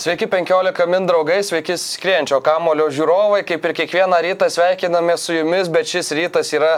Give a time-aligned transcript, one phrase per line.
[0.00, 5.68] Sveiki 15 min draugai, sveiki skrienčio kamulio žiūrovai, kaip ir kiekvieną rytą sveikiname su jumis,
[5.68, 6.70] bet šis rytas yra,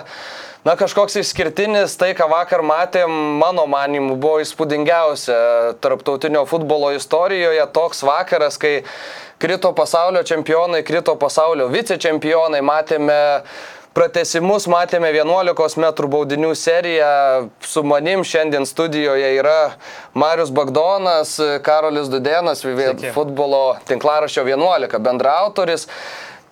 [0.67, 5.37] na, kažkoks išskirtinis, tai ką vakar matėm, mano manimu, buvo įspūdingiausia
[5.79, 8.81] tarptautinio futbolo istorijoje, toks vakaras, kai
[9.39, 13.20] krito pasaulio čempionai, krito pasaulio vicečempionai, matėme
[13.93, 17.49] Pratesimus matėme 11 m baudinių seriją.
[17.61, 19.75] Su manim šiandien studijoje yra
[20.17, 21.35] Marius Bagdonas,
[21.65, 22.65] Karolis Dudenas,
[23.12, 25.84] futbolo tinklaraščio 11 bendraautoris.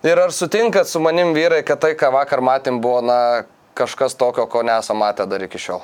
[0.05, 3.17] Ir ar sutinkat su manim vyrai, kad tai, ką vakar matėm, buvo na,
[3.77, 5.81] kažkas tokio, ko nesame matę dar iki šiol?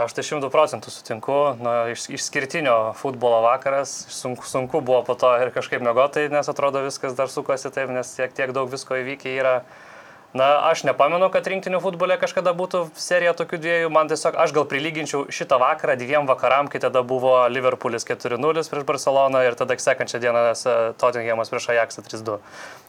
[0.00, 5.30] Aš tai šimtų procentų sutinku, na, iš, išskirtinio futbolo vakaras, sunku, sunku buvo po to
[5.40, 9.36] ir kažkaip mėgotai, nes atrodo viskas dar sukosi taip, nes tiek, tiek daug visko įvykę
[9.36, 9.56] yra.
[10.32, 13.88] Na, aš nepamenu, kad rinktinių futbole kažkada būtų serija tokių dviejų.
[13.92, 18.86] Man tiesiog, aš gal prilyginčiau šitą vakarą dviem vakaram, kai tada buvo Liverpoolis 4-0 prieš
[18.88, 20.44] Barceloną ir tada sekančią dieną
[20.96, 22.38] Tottenhamas prieš Ajaxą 3-2.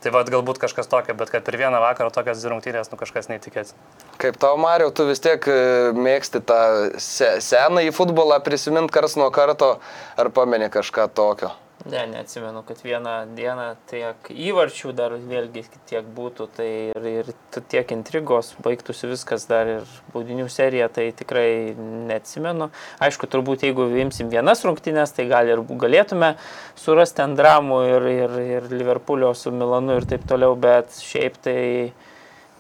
[0.04, 3.28] Tai vad galbūt kažkas tokio, bet kad per vieną vakarą tokias dvi rungtynės, nu kažkas
[3.32, 3.76] neįtikėtina.
[4.24, 6.62] Kaip tau, Mariu, tu vis tiek e, mėgsti tą
[6.96, 9.76] se senąjį futbolą prisimint kars nuo karto,
[10.16, 11.52] ar pameni kažką tokio?
[11.86, 17.32] Ne, neatsimenu, kad vieną dieną tiek įvarčių dar vėlgi tiek būtų, tai ir, ir
[17.72, 21.76] tiek intrigos, baigtųsi viskas dar ir baudinių serija, tai tikrai
[22.08, 22.70] neatsimenu.
[23.04, 26.38] Aišku, turbūt jeigu imsim vienas rungtynės, tai gal ir galėtume
[26.80, 31.60] surasti ant dramų ir, ir, ir Liverpoolio su Milanu ir taip toliau, bet šiaip tai...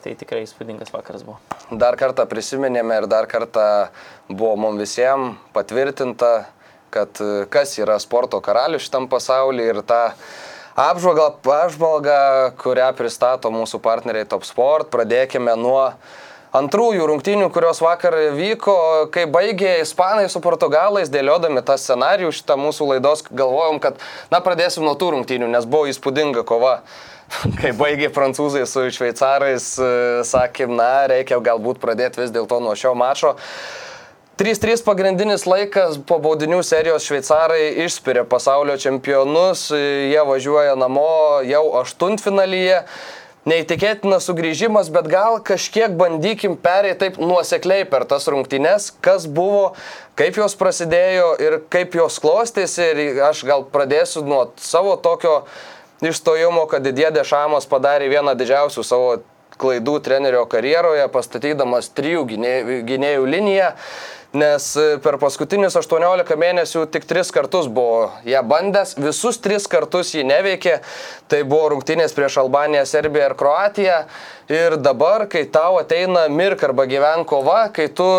[0.03, 1.38] Tai tikrai įspūdingas vakaras buvo.
[1.79, 3.88] Dar kartą prisiminėme ir dar kartą
[4.28, 6.31] buvo mums visiems patvirtinta,
[6.93, 10.01] kad e, kas yra sporto karalius šitam pasaulyje ir tą
[10.79, 12.19] apžvalgą, apžvalgą,
[12.61, 14.89] kurią pristato mūsų partneriai Top Sport.
[14.93, 15.89] Pradėkime nuo
[16.53, 18.77] antrųjų rungtynių, kurios vakar vyko,
[19.13, 23.97] kai baigė Ispanai su Portugalais, dėliodami tą scenarijų šitą mūsų laidos, galvojom, kad,
[24.33, 26.79] na, pradėsim nuo tų rungtynių, nes buvo įspūdinga kova.
[27.59, 29.93] Kai baigė prancūzai su šveicarais, e,
[30.29, 33.33] sakėm, na, reikia galbūt pradėti vis dėlto nuo šio mačo.
[34.33, 42.79] 3-3 pagrindinis laikas po baudinių serijos šveicarai išspiria pasaulio čempionus, jie važiuoja namo jau aštuntfinalyje.
[43.45, 49.75] Neįtikėtinas sugrįžimas, bet gal kažkiek bandykim perėti taip nuosekliai per tas rungtynes, kas buvo,
[50.17, 52.88] kaip jos prasidėjo ir kaip jos klostėsi.
[52.89, 55.43] Ir aš gal pradėsiu nuo savo tokio
[56.01, 59.13] išstojimo, kad Didė Dešamas padarė vieną didžiausių savo
[59.61, 63.69] klaidų trenerio karjeroje, pastatydamas trijų gynėjų liniją
[64.33, 70.16] nes e, per paskutinius 18 mėnesių tik 3 kartus buvo ją bandęs, visus 3 kartus
[70.17, 70.79] jį neveikė,
[71.29, 73.99] tai buvo rungtynės prieš Albaniją, Serbiją ir Kroatiją.
[74.51, 78.09] Ir dabar, kai tau ateina mirk arba gyven kova, kai tu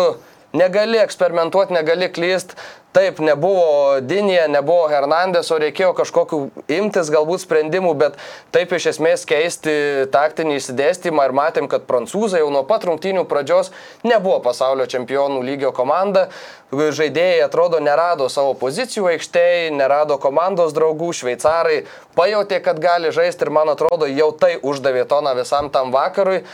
[0.55, 2.55] negali eksperimentuoti, negali klyst,
[2.95, 6.37] Taip, nebuvo Dinija, nebuvo Hernandeso, reikėjo kažkokių
[6.77, 8.13] imtis galbūt sprendimų, bet
[8.55, 9.73] taip iš esmės keisti
[10.13, 13.73] taktinį įsidėstymą ir matėm, kad prancūzai jau nuo pat rungtynių pradžios
[14.07, 16.29] nebuvo pasaulio čempionų lygio komanda.
[16.71, 21.81] Žaidėjai atrodo nerado savo pozicijų aikštėje, nerado komandos draugų, šveicarai
[22.15, 26.45] pajutė, kad gali žaisti ir man atrodo jau tai uždavė toną visam tam vakarui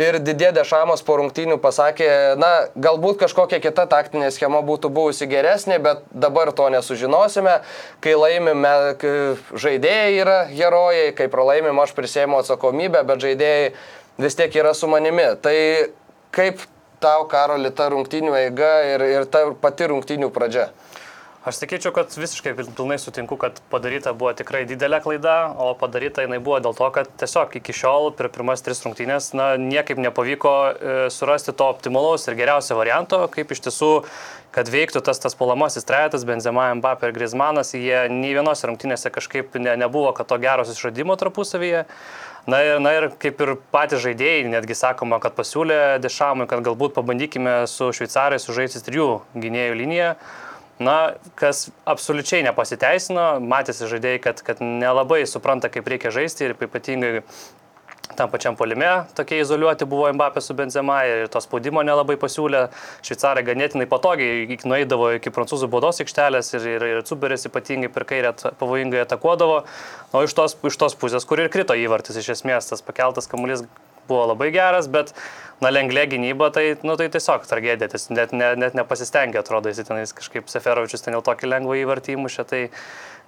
[0.00, 2.08] ir Didė Dešamas po rungtynių pasakė,
[2.40, 7.58] na, galbūt kažkokia kita taktinė schema būtų buvusi geresnė, bet dabar to nesužinosime.
[8.04, 9.14] Kai laimime, kai
[9.56, 13.70] žaidėjai yra herojai, kai pralaimim, aš prisėmiau atsakomybę, bet žaidėjai
[14.22, 15.28] vis tiek yra su manimi.
[15.42, 15.56] Tai
[16.36, 16.64] kaip
[17.00, 20.70] tau, Karoli, ta rungtynių eiga ir, ir ta pati rungtynių pradžia?
[21.46, 26.40] Aš sakyčiau, kad visiškai pilnai sutinku, kad padaryta buvo tikrai didelė klaida, o padaryta jinai
[26.42, 30.94] buvo dėl to, kad tiesiog iki šiol per pirmas tris rungtynės na, niekaip nepavyko e,
[31.14, 33.90] surasti to optimalaus ir geriausio varianto, kaip iš tiesų,
[34.56, 39.54] kad veiktų tas tas polamasis trejetas, Benzema, Mbappé ir Griezmanas, jie nei vienose rungtynėse kažkaip
[39.62, 41.84] ne, nebuvo, kad to geros išradimo tarpusavyje.
[42.50, 46.98] Na ir, na ir kaip ir patys žaidėjai, netgi sakoma, kad pasiūlė Dešamui, kad galbūt
[46.98, 49.08] pabandykime su šveicarais sužaisti trijų
[49.38, 50.10] gynėjų liniją.
[50.76, 57.22] Na, kas absoliučiai nepasiteisino, matėsi žaidėjai, kad, kad nelabai supranta, kaip reikia žaisti ir ypatingai
[58.16, 62.66] tam pačiam polime tokie izoliuoti buvo Mbappé su Benzema ir to spaudimo nelabai pasiūlė.
[63.06, 68.32] Šveicarai ganėtinai patogiai nueidavo iki prancūzų baudos aikštelės ir, ir, ir Cuberis ypatingai per kairę
[68.60, 69.62] pavojingai atakuodavo.
[70.12, 73.66] O iš tos, iš tos pusės, kur ir krito įvartis iš esmės, tas pakeltas kamuolys
[74.08, 75.12] buvo labai geras, bet,
[75.64, 79.86] na, lenglė gynyba, tai, nu, tai tiesiog tragedija, ties, net, ne, net nepasistengė, atrodo, jis
[79.88, 82.62] tenais kažkaip Seferovičius ten jau tokį lengvą įvartį įmušė, tai,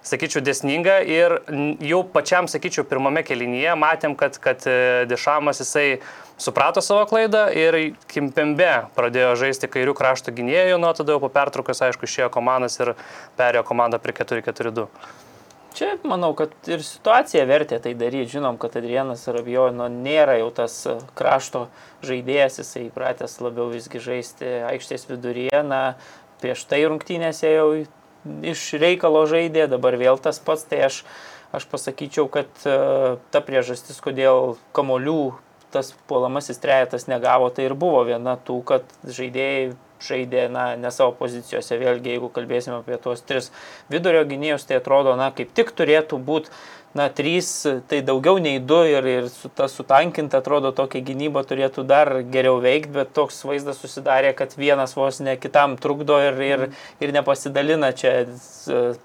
[0.06, 1.38] sakyčiau, desninga ir
[1.84, 6.00] jau pačiam, sakyčiau, pirmame kelinyje matėm, kad, kad e, Dešamas jisai
[6.38, 7.78] suprato savo klaidą ir
[8.10, 12.94] Kimpembe pradėjo žaisti kairių krašto gynėjų, nuo tada jau po pertraukos, aišku, išėjo komandas ir
[13.38, 14.86] perėjo komandą prie 4-4-2.
[15.76, 18.32] Čia manau, kad ir situacija vertė tai daryti.
[18.38, 21.66] Žinom, kad Adrianas Rabijo nu, nėra jau tas e, krašto
[22.06, 25.62] žaidėjas, jisai įpratęs labiau visgi žaisti aikštės viduryje.
[25.68, 25.82] Na,
[26.42, 27.68] prieš tai rungtynėse jau
[28.42, 30.64] iš reikalo žaidė, dabar vėl tas pats.
[30.68, 31.02] Tai aš,
[31.54, 35.36] aš pasakyčiau, kad uh, ta priežastis, kodėl kamolių
[35.72, 39.74] tas puolamasis trejetas negavo, tai ir buvo viena tų, kad žaidėjai
[40.04, 41.78] žaidė na, ne savo pozicijose.
[41.80, 43.50] Vėlgi, jeigu kalbėsime apie tuos tris
[43.92, 46.52] vidurio gynėjus, tai atrodo, na, kaip tik turėtų būti,
[46.94, 51.85] na, trys, tai daugiau nei du ir, ir su ta sutankinta, atrodo, tokia gynyba turėtų
[51.88, 56.64] dar geriau veikti, bet toks vaizdas susidarė, kad vienas vos ne kitam trukdo ir, ir,
[57.05, 58.14] ir nepasidalina čia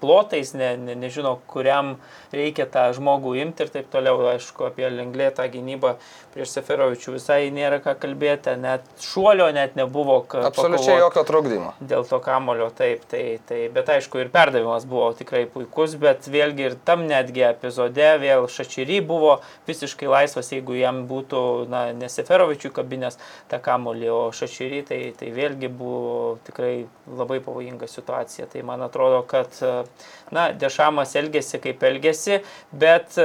[0.00, 1.94] plotais, ne, ne, nežino, kuriam
[2.34, 4.16] reikia tą žmogų imti ir taip toliau.
[4.34, 5.94] Aišku, apie lenglėtą gynybą
[6.34, 10.22] prieš Seferovičių visai nėra ką kalbėti, net šuolio net nebuvo.
[10.24, 11.74] Absoliučiai jokio trukdymo.
[11.80, 16.68] dėl to kamulio, taip, tai, tai, bet aišku, ir perdavimas buvo tikrai puikus, bet vėlgi
[16.70, 22.70] ir tam netgi epizode vėl Šačyry buvo visiškai laisvas, jeigu jam būtų, na, ne Seferovičių
[22.72, 23.18] kabinės
[23.50, 28.46] tą kamulį, o Šačyry, tai, tai vėlgi buvo tikrai labai pavojinga situacija.
[28.46, 29.50] Tai man atrodo, kad,
[30.30, 32.42] na, Dešamas elgėsi kaip elgėsi,
[32.72, 33.18] bet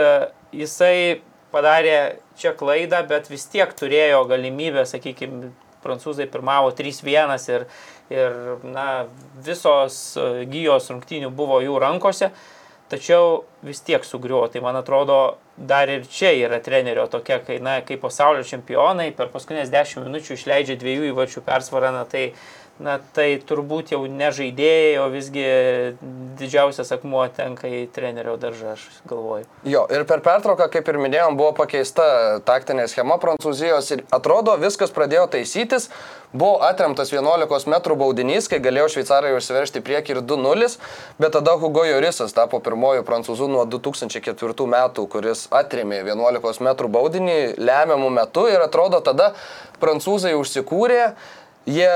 [0.51, 5.51] jisai padarė čia klaidą, bet vis tiek turėjo galimybę, sakykime,
[5.84, 7.66] prancūzai pirmavo 3-1 ir,
[8.12, 9.07] ir na,
[9.46, 10.18] visos
[10.51, 12.34] gyjos rungtynių buvo jų rankose,
[12.89, 14.47] tačiau vis tiek sugriuvo.
[14.51, 15.19] Tai man atrodo,
[15.57, 20.38] dar ir čia yra trenerio tokia, kai, na, kai pasaulio čempionai per paskutinės 10 minučių
[20.38, 22.30] išleidžia dviejų įvarčių persvarą, na, tai
[22.80, 25.42] Na tai turbūt jau ne žaidėjai, o visgi
[26.40, 29.44] didžiausias akmuo tenka į trenerio daržą, aš galvoju.
[29.68, 34.96] Jo, ir per pertrauką, kaip ir minėjom, buvo pakeista taktinė schema Prancūzijos ir atrodo viskas
[34.96, 35.90] pradėjo taisytis.
[36.31, 40.75] Buvo atremtas 11 m baudinys, kai galėjo šveicarai užsiveršti priekį ir 2-0,
[41.18, 47.40] bet tada Hugo Jorisas tapo pirmoju prancūzų nuo 2004 metų, kuris atremė 11 m baudinį
[47.58, 49.34] lemiamų metų ir atrodo tada
[49.82, 51.16] prancūzai užsikūrė.
[51.68, 51.90] Jie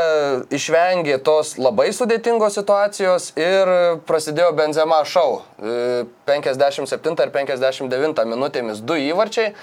[0.54, 3.70] išvengė tos labai sudėtingos situacijos ir
[4.06, 5.40] prasidėjo Benzema šau.
[5.58, 9.54] E, 57 ir 59 minutėmis du įvarčiai.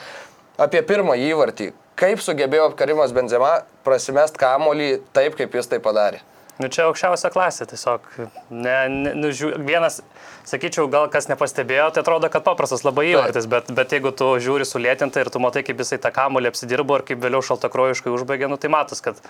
[0.60, 1.68] Apie pirmąjį įvartį.
[2.00, 6.22] Kaip sugebėjo Karimas Benzema prasimest kamolį taip, kaip jis tai padarė?
[6.60, 8.04] Nu čia aukščiausia klasė, tiesiog.
[8.52, 10.00] Ne, ne, nu, žiū, vienas,
[10.48, 14.66] sakyčiau, gal kas nepastebėjo, tai atrodo, kad paprastas labai įvartis, bet, bet jeigu tu žiūri
[14.68, 18.60] sulėtintai ir tu matai, kaip jisai tą kamulį apsidirbo ir kaip vėliau šaltakrojiškai užbaigė, nu
[18.60, 19.22] tai matas, kad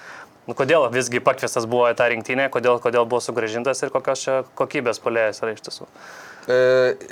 [0.49, 4.41] nu, kodėl visgi pakviestas buvo į tą rinktinę, kodėl, kodėl buvo sugražintas ir kokios čia
[4.59, 5.87] kokybės polėjas yra iš tiesų.
[6.51, 6.61] E,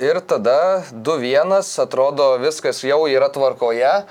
[0.03, 1.55] Ir tada 2-1,
[1.85, 4.01] atrodo viskas jau yra tvarkoje.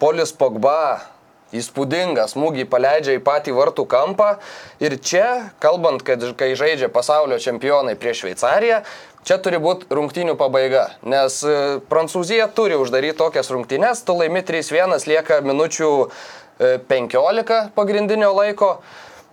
[0.00, 1.11] Polis Pogba
[1.56, 4.34] įspūdingą smūgį paleidžia į patį vartų kampą.
[4.82, 8.82] Ir čia, kalbant, kad kai žaidžia pasaulio čempionai prieš Šveicariją,
[9.28, 10.88] čia turi būti rungtynių pabaiga.
[11.06, 18.32] Nes e, Prancūzija turi uždaryti tokias rungtynes, tu laimi 3-1, lieka minučių e, 15 pagrindinio
[18.36, 18.76] laiko.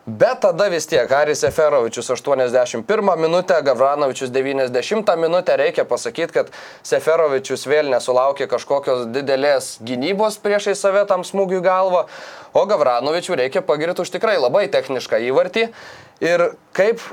[0.10, 5.58] Bet tada vis tiek Haris Seferovičius 81 minutę, Gavranovičius 90 minutę.
[5.58, 6.50] Reikia pasakyti, kad
[6.84, 12.08] Seferovičius vėl nesulaukė kažkokios didelės gynybos priešai save tam smūgiui galvą,
[12.58, 15.68] o Gavranovičių reikia pagirti už tikrai labai technišką įvartį.
[16.26, 17.04] Ir kaip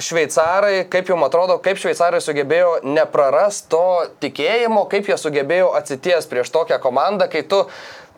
[0.00, 3.84] šveicarai, kaip jums atrodo, kaip šveicarai sugebėjo neprarast to
[4.22, 7.64] tikėjimo, kaip jie sugebėjo atsities prieš tokią komandą, kai tu,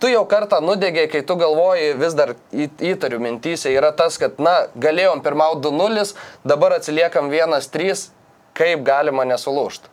[0.03, 4.67] tu jau kartą nudegė, kai tu galvoji, vis dar įtariu mintysė, yra tas, kad, na,
[4.83, 6.17] galėjom pirmauti 2-0,
[6.49, 8.09] dabar atsiliekam 1-3,
[8.59, 9.93] kaip galima nesulūšti.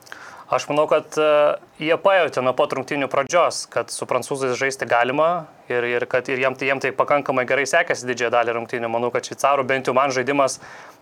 [0.50, 5.46] Aš manau, kad uh, jie pajutė nuo pat rungtynių pradžios, kad su prancūzais žaisti galima
[5.70, 8.90] Ir, ir kad ir jiem, tai, jiem tai pakankamai gerai sekėsi didžiąją dalį rungtynių.
[8.90, 10.58] Manau, kad šveicarų bent jau man žaidimas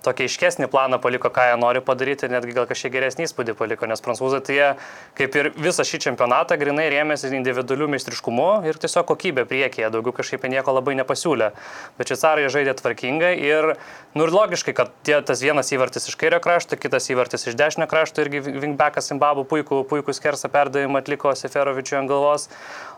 [0.06, 4.04] tokį iškesnį planą paliko, ką jie nori padaryti, netgi gal kažkiek geresnį įspūdį paliko, nes
[4.04, 4.68] prancūzai tai jie,
[5.18, 10.46] kaip ir visą šį čempionatą, grinai rėmėsi individualių meistriškumu ir tiesiog kokybė priekyje, daugiau kažkaip
[10.52, 11.50] nieko labai nepasiūlė.
[11.98, 13.72] Bet šveicarai žaidė tvarkingai ir,
[14.16, 17.90] nu ir logiškai, kad tie, tas vienas įvartis iš kairio krašto, kitas įvartis iš dešinio
[17.90, 22.48] krašto irgi Vingbeckas Zimbabų puikų, puikų skersą perdavimą atliko Seferovičiui ant galvos,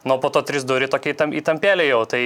[0.05, 2.03] nuo po to 3-2 tokia įtampėlė jau.
[2.09, 2.23] Tai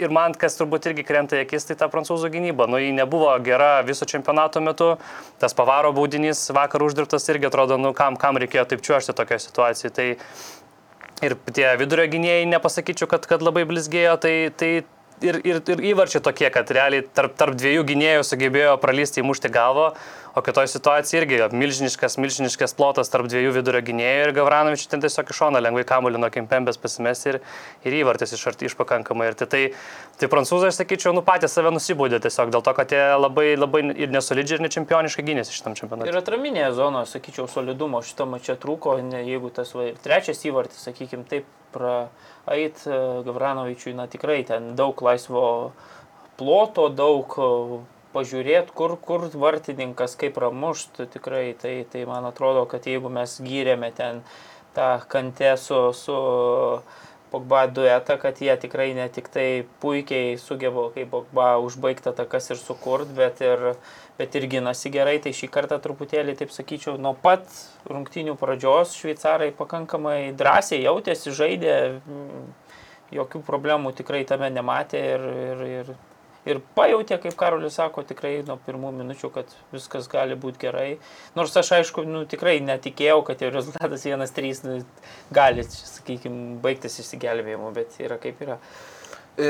[0.00, 2.68] ir man, kas turbūt irgi krenta į akis, tai ta prancūzų gynyba.
[2.70, 4.94] Nu, ji nebuvo gera viso čempionato metu.
[5.42, 9.92] Tas pavaro baudinys vakar uždirbtas irgi atrodo, nu, kam, kam reikėjo taip čiuošti tokioje situacijoje.
[9.98, 14.70] Tai ir tie vidurio gynėjai, nepasakyčiau, kad, kad labai blizgėjo, tai, tai
[15.20, 19.90] ir, ir, ir įvarčiai tokie, kad realiai tarp, tarp dviejų gynėjų sugebėjo pralysti įmušti galvą,
[20.34, 25.32] o kitoje situacijoje irgi milžiniškas, milžiniškas plotas tarp dviejų vidurio gynėjų ir Gavranovičius ten tiesiog
[25.32, 27.40] iš šono lengvai kamuolį nuo Kimpembės pasimės ir,
[27.84, 29.30] ir įvartis iš arti iš pakankamai.
[29.32, 29.62] Ir tai, tai,
[30.20, 33.84] tai prancūzai, aš sakyčiau, nu patys save nusibūdė tiesiog dėl to, kad jie labai, labai
[33.90, 36.12] ir nesolidžiai, ir nečempioniškai gynėsi šitam čempionatui.
[36.12, 41.26] Ir atraminėje zonoje, sakyčiau, solidumo šito mačio trūko, ne, jeigu tas va, trečias įvartis, sakykime,
[41.30, 42.82] taip praeit
[43.26, 45.42] Gavranovičiui, na tikrai ten daug laisvo
[46.38, 47.36] ploto, daug
[48.14, 53.92] pažiūrėti, kur, kur vartininkas kaip pramuštų tikrai, tai, tai man atrodo, kad jeigu mes gyrėme
[53.96, 54.24] ten
[54.74, 56.18] tą kantę su, su
[57.30, 62.58] Pogba duetą, kad jie tikrai ne tik tai puikiai sugeba kaip Pogba užbaigti atakas ir
[62.58, 63.62] sukurt, bet ir,
[64.18, 67.46] bet ir ginasi gerai, tai šį kartą truputėlį, taip sakyčiau, nuo pat
[67.86, 71.76] rungtinių pradžios šveicarai pakankamai drąsiai jautėsi, žaidė,
[73.14, 75.94] jokių problemų tikrai tame nematė ir, ir, ir
[76.48, 80.88] ir pajutė, kaip Karolis sako, tikrai nuo pirmų minučių, kad viskas gali būti gerai.
[81.36, 84.78] Nors aš aišku, nu, tikrai netikėjau, kad jau rezultatas 1-3 nu,
[85.34, 88.60] gali, sakykime, baigtis išsigelbėjimu, bet yra kaip yra.
[89.40, 89.46] E,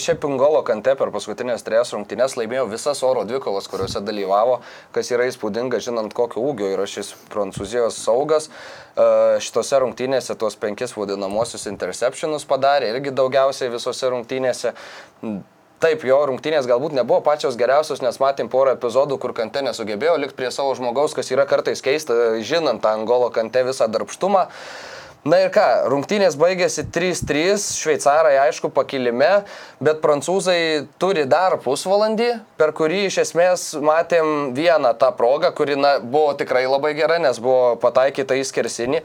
[0.00, 4.60] šiaip Ingolo Kante per paskutinės trejas rungtynės laimėjo visas oro dvikovas, kuriuose dalyvavo,
[4.94, 8.46] kas yra įspūdinga, žinant, kokio ūgio yra šis prancūzijos saugas.
[8.48, 9.06] E,
[9.44, 14.72] šitose rungtynėse tuos penkis vadinamosius interceptionus padarė, irgi daugiausiai visose rungtynėse.
[15.84, 20.38] Taip, jo rungtynės galbūt nebuvo pačios geriausios, nes matėm porą epizodų, kur kante nesugebėjo likti
[20.38, 24.46] prie savo žmogaus, kas yra kartais keista, žinant tą angolo kante visą darbštumą.
[25.28, 29.28] Na ir ką, rungtynės baigėsi 3-3, šveicarai aišku pakilime,
[29.84, 35.98] bet prancūzai turi dar pusvalandį, per kurį iš esmės matėm vieną tą progą, kuri na,
[36.00, 39.04] buvo tikrai labai gera, nes buvo pataikyta į skersinį.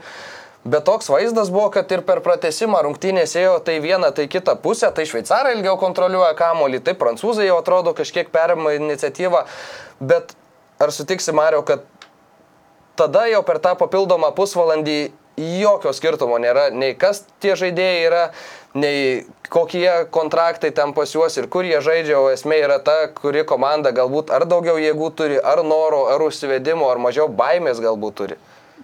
[0.64, 4.90] Bet toks vaizdas buvo, kad ir per pratesimą rungtynės ėjo tai vieną, tai kitą pusę,
[4.92, 9.46] tai šveicarai ilgiau kontroliuoja kamolį, tai prancūzai jau atrodo kažkiek perima iniciatyvą,
[10.04, 10.34] bet
[10.80, 11.86] ar sutiksi Mario, kad
[13.00, 14.98] tada jau per tą papildomą pusvalandį
[15.40, 18.22] jokio skirtumo nėra, nei kas tie žaidėjai yra,
[18.76, 23.46] nei kokie kontraktai ten pas juos ir kur jie žaidžia, o esmė yra ta, kuri
[23.48, 28.40] komanda galbūt ar daugiau jėgų turi, ar noro, ar užsivedimo, ar mažiau baimės galbūt turi.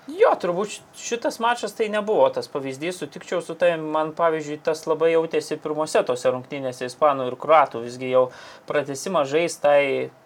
[0.06, 0.70] Jo, turbūt
[1.02, 5.98] šitas mačas tai nebuvo tas pavyzdys, sutikčiau su tai, man pavyzdžiui, tas labai jautėsi pirmose
[6.06, 8.28] tose rungtynėse ispanų ir kruatų, visgi jau
[8.70, 9.80] pratesimą žais tai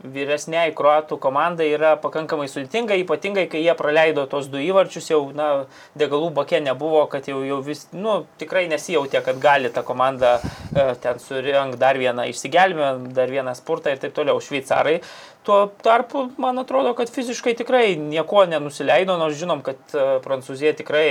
[0.05, 5.49] vyresniai kruatų komandai yra pakankamai sudėtinga, ypatingai kai jie praleido tos du įvarčius, jau, na,
[5.97, 10.91] degalų bakė nebuvo, kad jau, jau vis, nu, tikrai nesijautė, kad gali ta komanda e,
[11.01, 14.45] ten surinkt dar vieną išsigelbėjimą, dar vieną spurtą ir taip toliau.
[14.45, 14.99] Šveicarai
[15.43, 21.05] Tuo tarpu, man atrodo, kad fiziškai tikrai nieko nenusileido, nors žinom, kad e, Prancūzija tikrai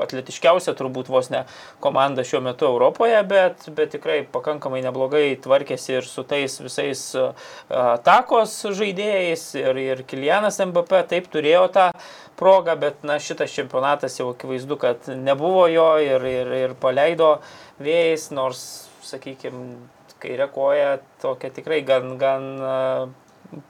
[0.00, 1.42] atletiškiausia turbūt vos ne
[1.84, 7.24] komanda šiuo metu Europoje, bet, bet tikrai pakankamai neblogai tvarkėsi ir su tais visais e,
[7.76, 11.90] atakos žaidėjais ir, ir Kilianas MVP taip turėjo tą
[12.40, 17.34] progą, bet na, šitas čempionatas jau akivaizdu, kad nebuvo jo ir, ir, ir paleido
[17.84, 18.64] vėjais, nors,
[19.04, 19.76] sakykime,
[20.24, 22.48] kairė koja tokia tikrai gan, gan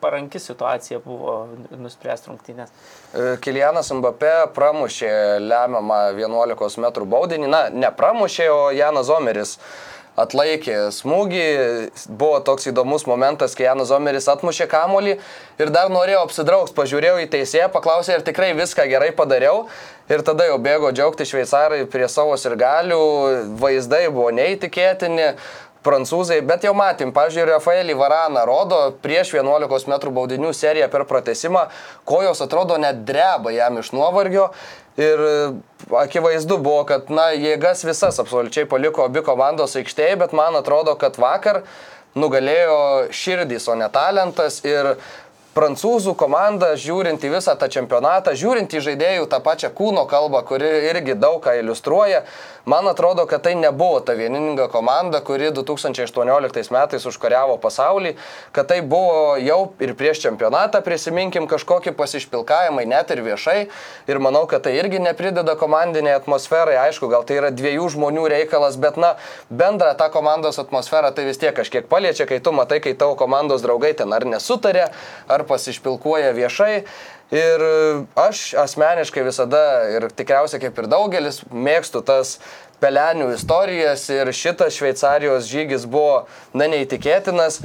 [0.01, 1.37] paranki situacija buvo
[1.71, 2.71] nuspręsti rungtynės.
[3.15, 5.15] E, Kilianas Mbappé pramušė
[5.45, 9.59] lemiamą 11 m baudinį, na, nepramušė, o Janas Zomeris
[10.21, 11.47] atlaikė smūgį.
[12.09, 15.17] Buvo toks įdomus momentas, kai Janas Zomeris atmušė kamolį
[15.61, 19.67] ir dar norėjau apsidraugs, pažiūrėjau į teisėją, paklausė, ar tikrai viską gerai padariau.
[20.13, 23.01] Ir tada jau bėgo džiaugti šveicarai prie savo sirgalių,
[23.61, 25.31] vaizdai buvo neįtikėtini
[25.85, 31.69] prancūzai, bet jau matėm, pavyzdžiui, Rafaelį Varaną rodo prieš 11 m baudinių seriją per pratesimą,
[32.09, 34.51] kojos atrodo net dreba jam iš nuovargio.
[34.95, 35.33] Ir e,
[35.99, 41.19] akivaizdu buvo, kad, na, jėgas visas absoliučiai paliko abi komandos aikštėje, bet man atrodo, kad
[41.19, 41.65] vakar
[42.15, 44.61] nugalėjo širdys, o ne talentas.
[44.63, 44.95] Ir
[45.55, 50.71] prancūzų komanda, žiūrint į visą tą čempionatą, žiūrint į žaidėjų tą pačią kūno kalbą, kuri
[50.91, 52.25] irgi daug ką iliustruoja,
[52.65, 58.15] man atrodo, kad tai nebuvo ta vieninga komanda, kuri 2018 metais užkariavo pasaulį,
[58.53, 63.59] kad tai buvo jau ir prieš čempionatą, prisiminkim kažkokį pasišpilkavimą, net ir viešai.
[64.11, 66.77] Ir manau, kad tai irgi neprideda komandiniai atmosferai.
[66.87, 69.15] Aišku, gal tai yra dviejų žmonių reikalas, bet na,
[69.51, 73.65] bendrą tą komandos atmosferą tai vis tiek kažkiek paliečia, kai tu matai, kai tavo komandos
[73.65, 74.89] draugai ten ar nesutarė,
[75.29, 76.85] ar pasišpilkuoja viešai.
[77.33, 77.63] Ir
[78.21, 79.63] aš asmeniškai visada,
[79.97, 82.37] ir tikriausiai kaip ir daugelis, mėgstu tas
[82.85, 87.63] pelenių istorijas ir šitas Šveicarijos žygis buvo, na, neįtikėtinas.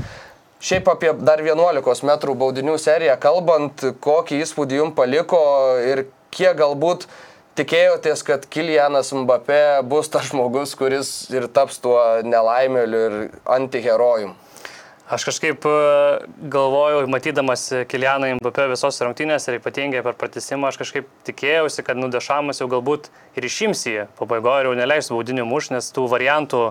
[0.64, 5.40] Šiaip apie dar 11 m baudinių seriją kalbant, kokį įspūdį jums paliko
[5.84, 7.08] ir kiek galbūt
[7.60, 14.36] tikėjotės, kad Kilianas Mbappé bus tas žmogus, kuris ir taps tuo nelaimėliu ir antiherojum.
[15.10, 15.70] Aš kažkaip e,
[16.54, 22.62] galvojau, matydamas Kilianą Mbappé visos rungtynės ir ypatingai per pratesimą, aš kažkaip tikėjausi, kad nudešamas
[22.62, 24.04] jau galbūt ir išims jį.
[24.20, 26.62] Pabaigoje ir jau neleis baudinių muš, nes tų variantų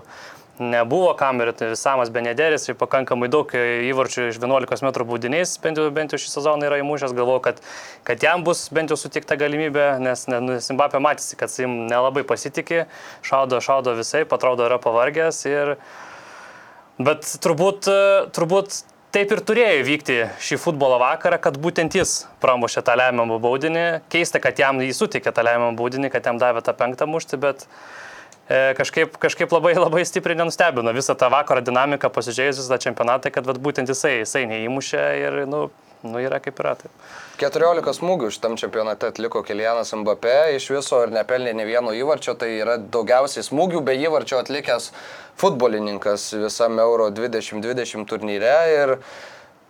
[0.63, 1.11] nebuvo.
[1.19, 6.15] Kamerų, tai Samas Benederis ir pakankamai daug įvarčių iš 11 m baudiniais, bent jau, bent
[6.15, 7.63] jau šį sezoną yra įmušęs, galvoju, kad,
[8.07, 12.87] kad jam bus bent jau sutikta galimybė, nes ne, nu, matėsi, kad jis nelabai pasitikė,
[13.27, 15.81] šaudo, šaudo visai, atrodo yra pavargęs ir
[16.99, 17.87] Bet turbūt,
[18.35, 18.81] turbūt
[19.15, 23.85] taip ir turėjo vykti šį futbolo vakarą, kad būtent jis pramušė tą lemiamą baudinį.
[24.13, 27.65] Keista, kad jam jį suteikė tą lemiamą baudinį, kad jam davė tą penktą muštį, bet
[28.51, 33.47] e, kažkaip, kažkaip labai, labai stipriai nenustebino visą tą vakarą dinamiką, pasižiūrėjus visą čempionatą, kad
[33.49, 35.69] vat, būtent jisai, jisai neįmušė ir, nu,
[36.03, 36.75] nu, yra kaip yra.
[36.83, 37.09] Taip.
[37.39, 42.49] 14 smūgių šitam čempionate atliko Kilianas Mbappé, iš viso ir nepelnė ne vieno įvarčio, tai
[42.57, 44.89] yra daugiausiai smūgių be įvarčio atlikęs
[45.39, 48.57] futbolininkas visame Euro 2020 turnyre.
[48.75, 48.95] Ir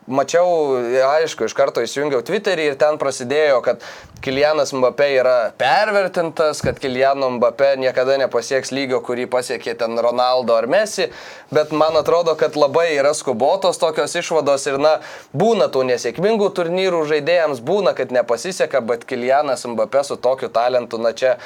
[0.08, 0.78] mačiau,
[1.12, 3.84] aišku, iš karto įsijungiau Twitterį ir ten prasidėjo, kad
[4.24, 10.66] Kilianas Mbappé yra pervertintas, kad Kiliano Mbappé niekada nepasieks lygio, kurį pasiekė ten Ronaldo ar
[10.70, 11.08] Messi,
[11.54, 14.98] bet man atrodo, kad labai yra skubotos tokios išvados ir, na,
[15.36, 21.14] būna tų nesėkmingų turnyrų žaidėjams, būna, kad nepasiseka, bet Kilianas Mbappé su tokiu talentu, na
[21.14, 21.36] čia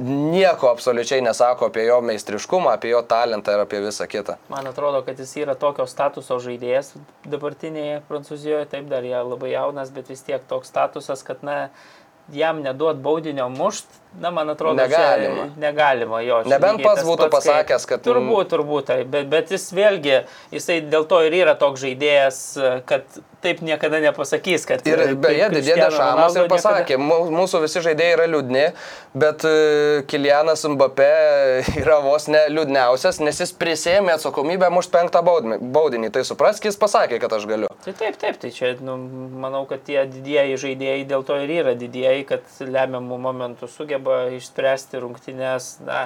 [0.00, 4.36] nieko absoliučiai nesako apie jo meistriškumą, apie jo talentą ir apie visą kitą.
[4.52, 6.92] Man atrodo, kad jis yra tokio statuso žaidėjas
[7.28, 11.58] dabartinėje Prancūzijoje, taip dar jie labai jaunas, bet vis tiek toks statusas, kad, na,
[12.32, 13.86] jam neduot baudinio mušt,
[14.20, 15.46] na, man atrodo, negalima.
[15.56, 16.40] Negalima jo.
[16.48, 18.02] Nebent pats būtų pats, pasakęs, kad...
[18.04, 20.22] Turbūt, turbūt, tai, bet, bet jis vėlgi,
[20.54, 22.40] jisai dėl to ir yra toks žaidėjas,
[22.88, 24.82] kad taip niekada nepasakys, kad...
[24.88, 27.36] Ir beje, didėdė Šamas ir pasakė, niekada...
[27.38, 28.64] mūsų visi žaidėjai yra liūdni,
[29.18, 29.54] bet e,
[30.10, 31.12] Kilianas Mbappé
[31.84, 36.10] yra vos ne liūdniausias, nes jis prisėmė atsakomybę mušt penktą baudinį.
[36.16, 37.70] Tai suprask, jis pasakė, kad aš galiu.
[37.78, 38.96] Tai taip, taip, tai čia, nu,
[39.38, 44.98] manau, kad tie didieji žaidėjai dėl to ir yra didieji, kad lemiamų momentų sugeba išspręsti
[44.98, 45.68] rungtynės.
[45.86, 46.00] Na,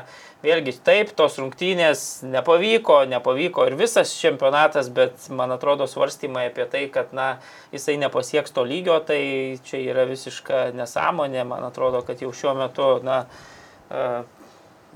[0.45, 6.85] vėlgi, taip, tos rungtynės nepavyko, nepavyko ir visas čempionatas, bet man atrodo svarstymai apie tai,
[6.93, 7.31] kad, na,
[7.73, 9.23] jisai nepasieks to lygio, tai
[9.65, 11.49] čia yra visiška nesąmonė.
[11.49, 13.23] Man atrodo, kad jau šiuo metu, na,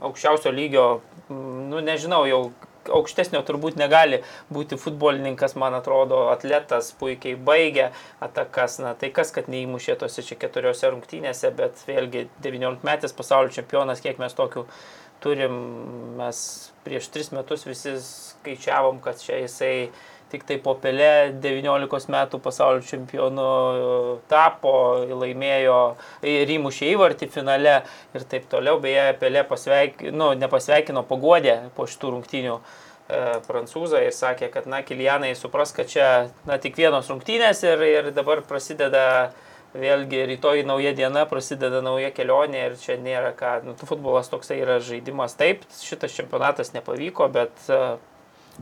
[0.04, 0.88] aukščiausio lygio,
[1.32, 2.42] nu, nežinau, jau
[2.92, 4.22] aukštesnio turbūt negali
[4.52, 7.90] būti futbolininkas, man atrodo, atletas puikiai baigia
[8.24, 8.78] atakas.
[8.82, 14.02] Na, tai kas, kad neįmušė tose čia keturiose rungtynėse, bet vėlgi 19 metės pasaulio čempionas,
[14.04, 14.66] kiek mes tokių
[15.24, 15.54] turim,
[16.18, 16.42] mes
[16.84, 19.88] prieš 3 metus visi skaičiavom, kad čia jisai
[20.30, 23.46] tik tai po Pelė 19 metų pasaulio čempionu
[24.30, 24.72] tapo,
[25.06, 25.78] laimėjo
[26.26, 27.76] ir įmušė įvartį finale
[28.16, 28.80] ir taip toliau.
[28.82, 34.82] Beje, Pelė pasveikino, nu, nepasveikino, pagodė po šitų rungtynių e, prancūzą ir sakė, kad, na,
[34.86, 36.08] Kilianai supras, kad čia,
[36.48, 39.06] na, tik vienos rungtynės ir, ir dabar prasideda
[39.76, 44.80] vėlgi rytoj nauja diena, prasideda nauja kelionė ir čia nėra ką, nu, futbolas toksai yra
[44.82, 45.36] žaidimas.
[45.38, 47.66] Taip, šitas čempionatas nepavyko, bet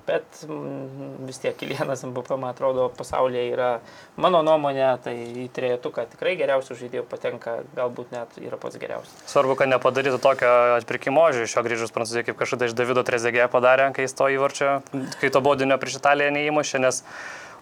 [0.06, 3.68] Bet mm, vis tiek Kilienas MVP, man atrodo, pasaulyje yra,
[4.20, 9.14] mano nuomonė, tai į trejetuką tikrai geriausių žaidėjų patenka, galbūt net yra pats geriausias.
[9.30, 13.88] Svarbu, kad nepadarytų tokio atpirkimo iš jo grįžus Prancūzijoje, kaip kažkada iš Davido Trezegė padarė,
[13.94, 14.76] kai jis to įvarčio,
[15.22, 17.04] kai to baudinio prieš Italiją neįmušė, nes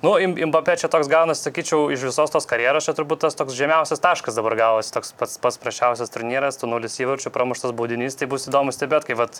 [0.03, 4.03] Nu, Mbappé čia toks gaunasi, sakyčiau, iš visos tos karjeros, čia turbūt tas toks žemiausias
[4.03, 8.49] taškas dabar gavosi, toks pats, pats prašiausias turnyras, tu nulis įvarčių, pramuštas baudinys, tai bus
[8.51, 9.38] įdomu stebėti, kaip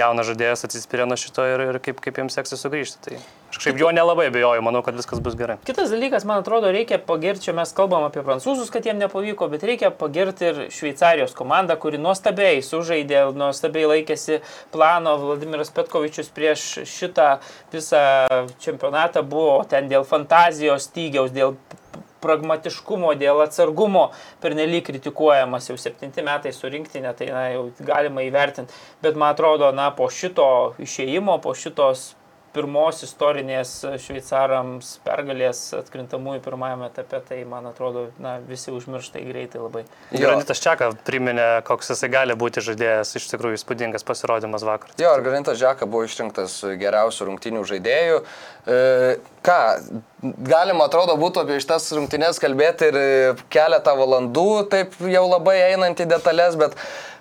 [0.00, 3.02] jaunas žaidėjas atsispyrė nuo šito ir, ir kaip, kaip jiems seksis sugrįžti.
[3.04, 3.20] Tai
[3.58, 5.58] kažkaip jo nelabai abejoju, manau, kad viskas bus gerai.
[5.66, 9.66] Kitas dalykas, man atrodo, reikia pagirti, čia mes kalbam apie prancūzus, kad jiems nepavyko, bet
[9.66, 14.40] reikia pagirti ir Šveicarijos komandą, kuri nuostabiai sužaidė, nuostabiai laikėsi
[14.74, 17.34] plano, Vladimiras Petkovičius prieš šitą
[17.74, 18.04] visą
[18.62, 21.56] čempionatą buvo ten dėl fantazijos stygiaus, dėl
[22.22, 24.08] pragmatiškumo, dėl atsargumo
[24.42, 28.74] pernelyg kritikuojamas jau septinti metai su rinktinė, tai na, jau galima įvertinti.
[29.04, 30.48] Bet man atrodo, na, po šito
[30.82, 32.12] išėjimo, po šitos
[32.58, 39.62] pirmos istorinės šveicarams pergalės atkrintamųjų pirmajame etape, tai man atrodo, na, visi užmiršta į greitai
[39.62, 39.84] labai.
[40.10, 44.94] Granitas Čeka priminė, koks jisai gali būti žaidėjas, iš tikrųjų įspūdingas pasirodymas vakar.
[45.00, 48.22] Jo, ir Galintas Žeka buvo išrinktas geriausių rungtinių žaidėjų.
[48.66, 48.78] E,
[49.46, 49.58] ką,
[50.22, 56.00] galima atrodo būtų apie šitas rungtynės kalbėti ir e, keletą valandų, taip jau labai einant
[56.02, 56.76] į detalės, bet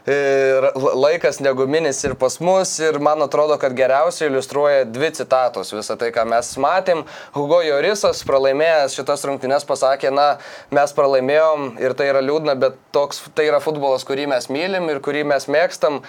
[0.07, 5.97] ir laikas neguminis ir pas mus ir man atrodo, kad geriausiai iliustruoja dvi citatos visą
[5.99, 7.03] tai, ką mes matėm.
[7.35, 10.29] Hugo Jorisas pralaimėjęs šitas rungtynes pasakė, na,
[10.71, 15.03] mes pralaimėjom ir tai yra liūdna, bet toks, tai yra futbolas, kurį mes mylim ir
[15.03, 15.99] kurį mes mėgstam.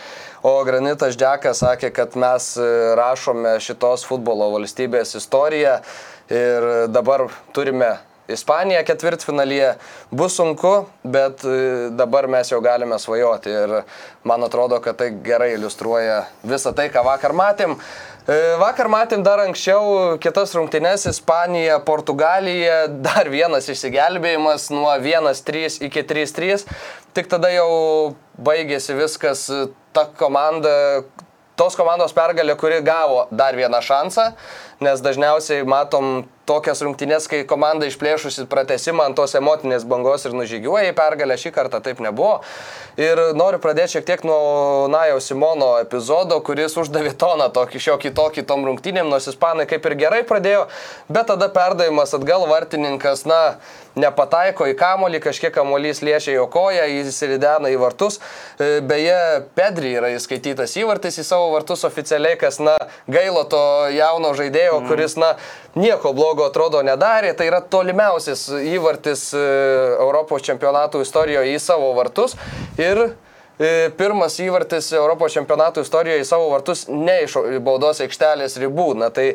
[0.43, 2.67] O Granitas Džekas sakė, kad mes e,
[2.99, 5.81] rašome šitos futbolo valstybės istoriją
[6.31, 7.97] ir dabar turime
[8.29, 9.71] Ispanija ketvirtfinalyje
[10.11, 13.73] bus sunku, bet e, dabar mes jau galime svajoti ir
[14.29, 17.79] man atrodo, kad tai gerai iliustruoja visą tai, ką vakar matėm.
[18.29, 26.03] E, Vakar matėm dar anksčiau kitas rungtynes- Ispanija, Portugalija, dar vienas išsigelbėjimas nuo 1-3 iki
[26.05, 26.67] 3-3.
[27.17, 27.71] Tik tada jau
[28.37, 29.47] baigėsi viskas,
[29.97, 31.05] ta komanda,
[31.57, 34.35] tos komandos pergalė, kuri gavo dar vieną šansą,
[34.85, 40.93] nes dažniausiai matom tokias rungtynės, kai komanda išplėšusi pratesimą ant tos emotinės bangos ir nužygiuoja
[40.93, 42.39] į pergalę, šį kartą taip nebuvo.
[42.99, 48.47] Ir noriu pradėti šiek tiek nuo Najaus Simono epizodo, kuris uždavė toną tokį šiokį tokį
[48.49, 50.65] tom rungtynėm, nors ispanai kaip ir gerai pradėjo,
[51.07, 53.41] bet tada perdavimas atgal vartininkas, na,
[53.99, 58.19] nepataiko į kamolį, kažkiek kamolys liečia jo koją, jis įsiridena į vartus.
[58.59, 59.19] E, Beje,
[59.59, 62.77] Pedri yra įskaitytas įvartis į savo vartus oficialiai, kas, na,
[63.11, 63.63] gailo to
[63.95, 64.91] jauno žaidėjo, mm.
[64.91, 65.35] kuris, na,
[65.79, 67.33] nieko blogo atrodo nedarė.
[67.37, 69.47] Tai yra tolimiausias įvartis e,
[69.99, 72.37] Europos čempionatų istorijoje į savo vartus.
[72.79, 78.93] Ir e, pirmas įvartis Europos čempionatų istorijoje į savo vartus ne iš baudos aikštelės ribų.
[79.03, 79.33] Na, tai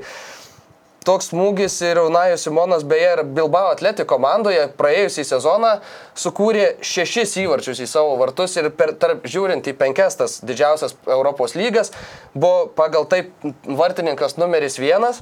[1.05, 5.73] toks smūgis ir Unajus Simonas beje ir Bilbao atletik komandoje praėjusį sezoną
[6.19, 11.57] sukūrė šešis įvarčius į savo vartus ir per, tarp, žiūrint į penkias tas didžiausias Europos
[11.59, 11.93] lygas
[12.33, 13.33] buvo pagal taip
[13.67, 15.21] vartininkas numeris vienas.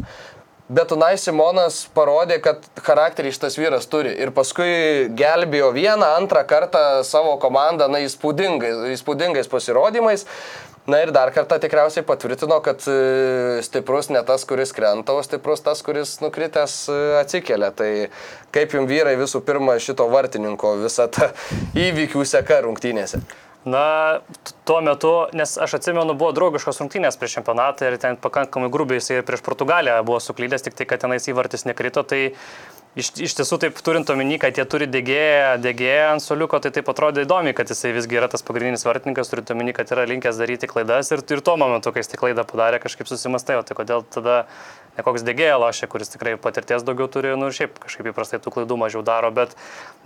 [0.72, 4.14] Bet Unai Simonas parodė, kad charakterį šitas vyras turi.
[4.24, 10.24] Ir paskui gelbėjo vieną, antrą kartą savo komandą, na, įspūdingais, įspūdingais pasirodymais.
[10.88, 15.62] Na ir dar kartą tikriausiai patvirtino, kad e, stiprus ne tas, kuris krenta, o stiprus
[15.62, 17.74] tas, kuris nukritęs e, atsikelia.
[17.76, 17.92] Tai
[18.56, 21.34] kaip jums vyrai visų pirma šito vartininko visą tą
[21.90, 23.20] įvykių seka rungtynėse?
[23.66, 24.20] Na,
[24.66, 29.20] tuo metu, nes aš atsimenu, buvo draugiškos rungtynės prieš čempionatą ir ten pakankamai grubiai jisai
[29.20, 32.32] ir prieš Portugaliją buvo suklydęs, tik tai, kad tenais įvartis nekrito, tai
[32.98, 36.90] iš, iš tiesų taip turint omeny, kad jie turi dėgėją, dėgėją ant soliuko, tai taip
[36.90, 40.72] atrodė įdomi, kad jisai visgi yra tas pagrindinis vartininkas, turint omeny, kad yra linkęs daryti
[40.72, 44.02] klaidas ir, ir tuo momentu, kai jis tik klaidą padarė, kažkaip susimastai, o tai kodėl
[44.10, 44.42] tada
[44.98, 48.54] ne koks dėgėja lošia, kuris tikrai patirties daugiau turi, nu ir šiaip kažkaip įprastai tų
[48.56, 49.56] klaidų mažiau daro, bet,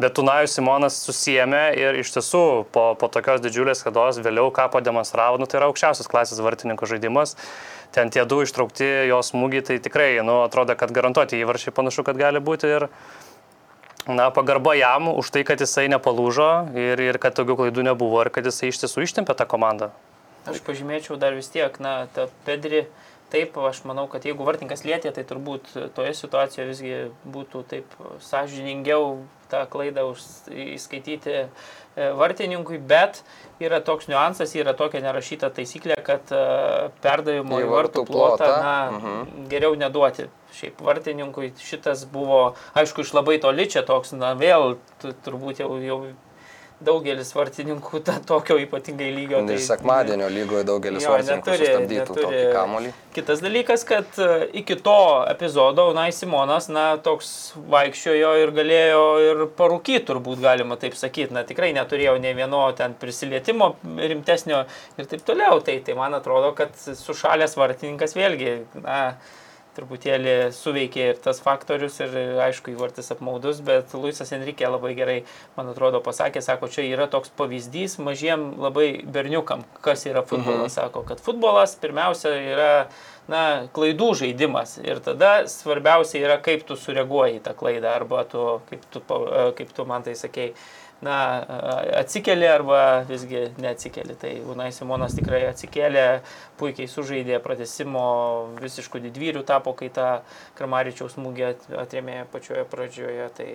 [0.01, 2.45] bet Tunajus Simonas susijėmė ir iš tiesų
[2.75, 7.35] po, po tokios didžiulės kados vėliau ką pademonstravo, nu tai yra aukščiausias klasės vartininko žaidimas.
[7.95, 12.19] Ten tie du ištraukti jos smūgiai, tai tikrai, nu, atrodo, kad garantuoti įvarčiai panašu, kad
[12.19, 12.89] gali būti ir,
[14.09, 18.33] na, pagarba jam už tai, kad jisai nepalūžo ir, ir kad daugiau klaidų nebuvo ir
[18.35, 19.93] kad jisai iš tiesų ištempė tą komandą.
[20.45, 22.83] Aš pažymėčiau dar vis tiek, na, ta Pedri,
[23.35, 26.99] taip, aš manau, kad jeigu vartininkas lietė, tai turbūt toje situacijoje visgi
[27.35, 29.17] būtų taip sąžiningiau
[29.51, 31.47] tą klaidą už- įskaityti e,
[32.17, 33.21] vartininkui, bet
[33.61, 36.41] yra toks niuansas, yra tokia nerašyta taisyklė, kad e,
[37.03, 39.45] perdavimo Į vartų plotą, na, mhm.
[39.51, 40.29] geriau neduoti.
[40.55, 45.75] Šiaip vartininkui šitas buvo, aišku, iš labai toli čia toks, na, vėl tu- turbūt jau,
[45.83, 45.99] jau
[46.83, 49.39] daugelis vartininkų ta, tokio ypatingai lygio.
[49.47, 52.91] Ir sekmadienio lygoje daugelis Jo, vartininkų neturi- sustabdytų neturi- tokį kamolį.
[53.15, 54.95] Kitas dalykas, kad e, iki to
[55.31, 61.31] epizodo Unai Simonas, na, toks vaikščiojo ir galėjo ir parūkyti, turbūt galima taip sakyti.
[61.31, 64.65] Na, tikrai neturėjau ne vieno ten prisilietimo rimtesnio
[64.99, 65.61] ir taip toliau.
[65.63, 69.15] Tai, tai man atrodo, kad sušalęs vartininkas vėlgi, na,
[69.75, 75.17] truputėlį suveikė ir tas faktorius ir aišku įvartis apmaudus, bet Luisas Enrique labai gerai,
[75.57, 80.71] man atrodo, pasakė, sako, čia yra toks pavyzdys mažiem labai berniukam, kas yra futbolas.
[80.71, 80.75] Mhm.
[80.75, 82.71] Sako, kad futbolas pirmiausia yra
[83.31, 83.43] na,
[83.75, 88.89] klaidų žaidimas ir tada svarbiausia yra, kaip tu sureaguoji į tą klaidą arba tu, kaip
[88.93, 89.01] tu,
[89.57, 90.53] kaip tu man tai sakei,
[91.01, 91.17] na,
[91.99, 94.15] atsikeli arba visgi neatsikeli.
[94.19, 96.05] Tai Unai Simonas tikrai atsikėlė,
[96.59, 98.05] puikiai sužaidė, pratesimo
[98.61, 100.21] visiškų didvyrių tapo, kai tą
[100.57, 103.29] Kramaričiaus smūgį at- atrėmė pačioje pradžioje.
[103.35, 103.49] Tai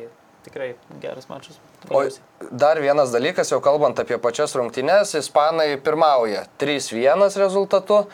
[0.45, 1.59] tikrai geras mačas.
[1.91, 2.03] O
[2.51, 8.07] dar vienas dalykas, jau kalbant apie pačias rungtynes, ispanai pirmauja 3-1 rezultatu.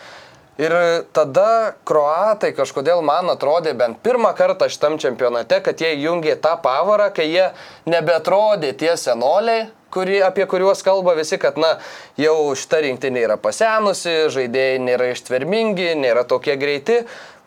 [0.57, 0.73] Ir
[1.13, 7.11] tada kroatai kažkodėl man atrodė bent pirmą kartą šitam čempionate, kad jie jungė tą pavarą,
[7.13, 7.51] kai jie
[7.85, 11.75] nebetrodė tie senoliai, kuri, apie kuriuos kalba visi, kad na,
[12.17, 17.03] jau šita rinktinė yra pasenusi, žaidėjai nėra ištvermingi, nėra tokie greiti.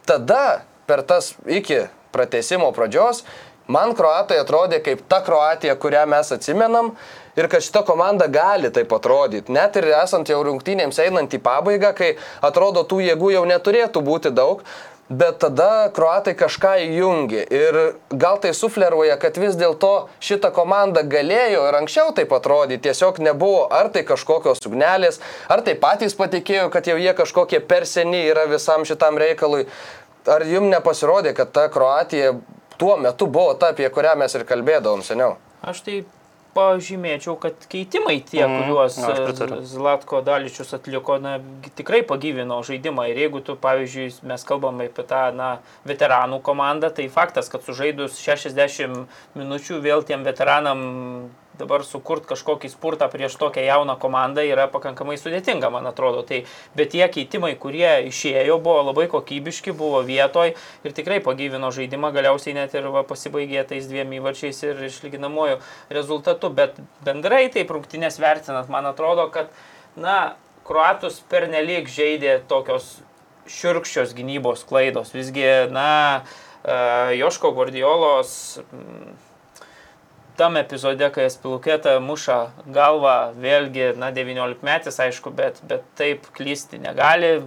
[0.05, 3.23] Tada per tas iki pratesimo pradžios
[3.69, 6.93] man kroatai atrodė kaip ta Kroatija, kurią mes atsimenam
[7.35, 9.51] ir kad šita komanda gali taip atrodyti.
[9.51, 14.33] Net ir esant jau rungtynėms einant į pabaigą, kai atrodo tų jėgų jau neturėtų būti
[14.35, 14.63] daug.
[15.09, 17.77] Bet tada kruatai kažką įjungi ir
[18.13, 23.63] gal tai sufleruoja, kad vis dėlto šita komanda galėjo ir anksčiau taip atrodyti, tiesiog nebuvo
[23.73, 25.17] ar tai kažkokios ugnelės,
[25.49, 29.65] ar tai patys patikėjo, kad jau jie kažkokie per seni yra visam šitam reikalui.
[30.29, 32.35] Ar jums nepasirodė, kad ta Kroatija
[32.77, 35.39] tuo metu buvo ta, apie kurią mes ir kalbėdavom seniau?
[35.65, 36.03] Aš tai
[36.59, 41.37] pažymėčiau, kad keitimai tie, mm, kuriuos e, Zlatko Daličius atliko, na,
[41.79, 43.07] tikrai pagyvino žaidimą.
[43.11, 45.51] Ir jeigu tu, pavyzdžiui, mes kalbame apie tą, na,
[45.89, 49.05] veteranų komandą, tai faktas, kad sužaidus 60
[49.39, 50.83] minučių vėl tiem veteranam
[51.59, 56.23] dabar sukurt kažkokį spurtą prieš tokią jauną komandą yra pakankamai sudėtinga, man atrodo.
[56.27, 56.41] Tai,
[56.79, 62.55] bet tie keitimai, kurie išėjo, buvo labai kokybiški, buvo vietoj ir tikrai pagyvino žaidimą, galiausiai
[62.57, 65.59] net ir va, pasibaigė tais dviem įvarčiais ir išlyginamuoju
[65.93, 66.51] rezultatu.
[66.53, 69.51] Bet bendrai taip rungtynės vertinant, man atrodo, kad,
[69.99, 70.35] na,
[70.67, 72.99] kruatus pernelyg žaidė tokios
[73.49, 75.13] širkščios gynybos klaidos.
[75.15, 75.89] Visgi, na,
[76.61, 76.75] e,
[77.17, 78.59] Joško Gordiolos
[80.39, 82.39] tam epizode, kai Espiluketa muša
[82.71, 87.41] galvą, vėlgi, na, 19 metais, aišku, bet, bet taip klysti negali.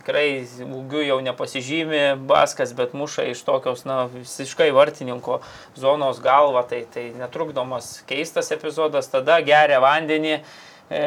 [0.00, 0.24] Tikrai
[0.64, 5.42] ūgiu jau nepasižymi Baskas, bet muša iš tokios, na, visiškai vartininko
[5.76, 10.38] zonos galvą, tai, tai netrukdomas keistas epizodas, tada geria vandenį.
[10.90, 11.02] e,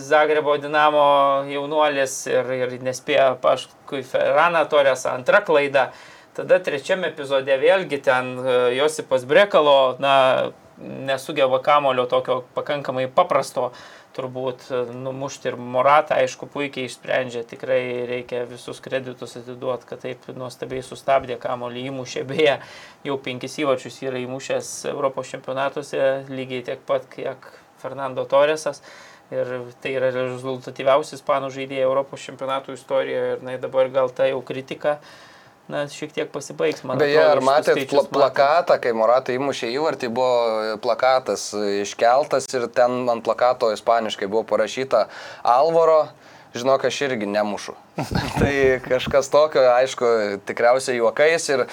[0.00, 1.08] Zagrebo Dinamo
[1.52, 5.90] jaunuolis ir, ir nespėjo paskui Ferrana Torės antrą klaidą.
[6.38, 13.72] Tada trečiame epizode vėlgi ten e, Josipas Brekalo, na, nesugeba kamulio tokio pakankamai paprasto
[14.14, 20.28] turbūt e, numušti ir Moratą, aišku, puikiai išsprendžia, tikrai reikia visus kreditus atiduoti, kad taip
[20.36, 22.54] nuostabiai sustabdė kamulį, įmušė, beje,
[23.08, 27.50] jau penkis įvačius yra įmušęs Europos čempionatuose, lygiai tiek pat, kiek
[27.82, 28.84] Fernando Torresas.
[29.34, 29.50] Ir
[29.82, 35.00] tai yra rezultatyviausias ispanų žaidėjai Europos čempionatų istorijoje ir na, dabar gal ta jau kritika
[35.68, 36.82] na, šiek tiek pasibaigs.
[36.88, 41.50] Man Beje, atrodo, ar matėt pla plakatą, kai Moratai įmušė įvartį, buvo plakatas
[41.84, 45.06] iškeltas ir ten ant plakato ispaniškai buvo parašyta
[45.44, 46.06] Alvaro,
[46.54, 47.74] žinok, aš irgi nemušu.
[48.38, 50.06] tai kažkas tokio, aišku,
[50.46, 51.64] tikriausiai juokais ir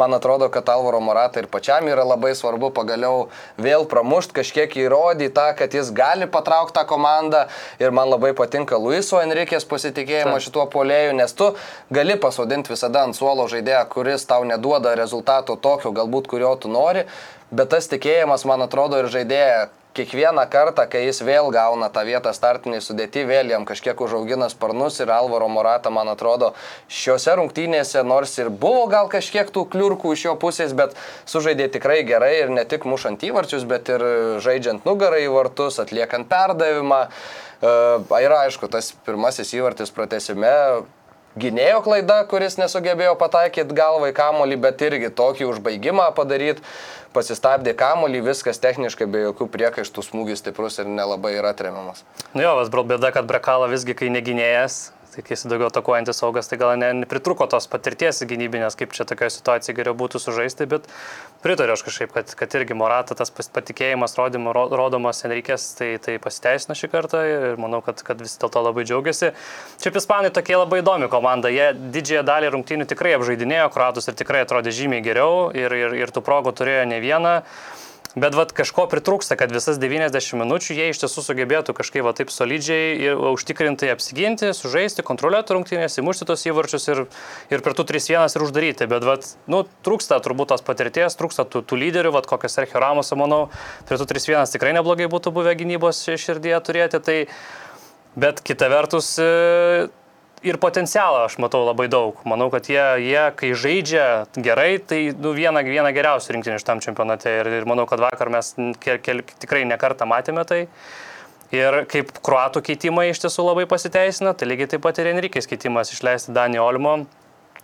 [0.00, 3.28] man atrodo, kad Alvaro Morata ir pačiam yra labai svarbu pagaliau
[3.60, 7.44] vėl pramušti, kažkiek įrodyti tą, kad jis gali patraukti tą komandą
[7.82, 11.52] ir man labai patinka Luiso Enrikės pasitikėjimo šituo polėju, nes tu
[11.92, 17.04] gali pasodinti visada ant suolo žaidėją, kuris tau neduoda rezultato tokio, galbūt kurio tu nori,
[17.52, 22.32] bet tas tikėjimas, man atrodo, ir žaidėja kiekvieną kartą, kai jis vėl gauna tą vietą
[22.34, 26.52] startiniai sudėti, vėl jam kažkiek užaugina sparnus ir Alvaro Morata, man atrodo,
[26.90, 30.98] šiuose rungtynėse, nors ir buvo gal kažkiek tų kliurkų iš jo pusės, bet
[31.30, 34.04] sužaidė tikrai gerai ir ne tik mušant įvarčius, bet ir
[34.44, 37.04] žaidžiant nugarą į vartus, atliekant perdavimą.
[37.06, 37.72] E,
[38.26, 40.52] ir aišku, tas pirmasis įvartis pratesime
[41.40, 46.62] gynėjo klaida, kuris nesugebėjo pataikyti galvą į kamolį, bet irgi tokį užbaigimą padaryti,
[47.14, 52.02] pasistabdė kamolį, viskas techniškai be jokių priekaištų smūgis stiprus ir nelabai yra tremiamas.
[52.34, 56.48] Nu jo, brol bėda, kad Brekala visgi kai neginėjas, tai kai jis daugiau atakuojantis saugas,
[56.50, 60.88] tai gal ne, nepritruko tos patirties gynybinės, kaip čia tokioje situacijoje geriau būtų sužaisti, bet
[61.44, 66.18] pritariu aš kažkaip, kad, kad irgi Morata tas patikėjimas rodymo, ro- rodomas Enrikės, tai, tai
[66.22, 69.30] pasiteisino šį kartą ir manau, kad, kad vis dėlto labai džiaugiasi.
[69.84, 74.44] Šiaip Ispanai tokie labai įdomi komanda, jie didžiąją dalį rungtynių tikrai apžaidinėjo Kroatus ir tikrai
[74.44, 77.38] atrodė žymiai geriau ir, ir, ir tų progų turėjo ne vieną.
[78.14, 82.30] Bet vat, kažko pritrūksta, kad visas 90 minučių jie iš tiesų sugebėtų kažkaip va, taip
[82.30, 87.00] solidžiai ir užtikrintai apsiginti, sužaisti, kontroliuoti rungtynės, įmušti tos įvarčius ir,
[87.50, 88.88] ir per tų 3-1 ir uždaryti.
[88.92, 93.10] Bet vat, nu, trūksta turbūt tos patirties, trūksta tų, tų lyderių, vat, kokias Sergio Ramos,
[93.18, 93.48] manau,
[93.90, 97.02] prie tų 3-1 tikrai neblogai būtų buvę gynybos širdyje turėti.
[97.02, 97.18] Tai,
[98.14, 99.90] bet kita vertus, e,
[100.44, 102.20] ir potencialą aš matau labai daug.
[102.28, 107.32] Manau, kad jie, jie kai žaidžia gerai, tai nu, viena, viena geriausių rinktinių šitam čempionate.
[107.40, 108.52] Ir, ir manau, kad vakar mes
[108.84, 110.64] kel, kel, tikrai nekartą matėme tai.
[111.54, 115.92] Ir kaip kruatų keitimai iš tiesų labai pasiteisina, tai lygiai taip pat ir Enrikės keitimas
[115.94, 116.96] išleisti Danį Olmo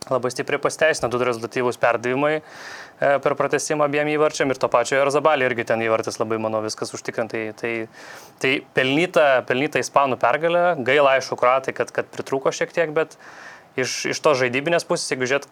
[0.09, 2.39] labai stipriai pasiteisina, du rezultatyvūs perdavimai.
[3.01, 6.95] E, per pratesimą abiem įvarčiam ir to pačio Erzabalį irgi ten įvartis labai, manau, viskas
[6.97, 7.45] užtikrintai.
[7.61, 7.75] Tai,
[8.43, 13.19] tai pelnyta, pelnyta ispanų pergalė, gaila aišku, kruatai, kad, kad pritrūko šiek tiek, bet
[13.81, 15.51] iš, iš to žaidybinės pusės, jeigu žiūrėt,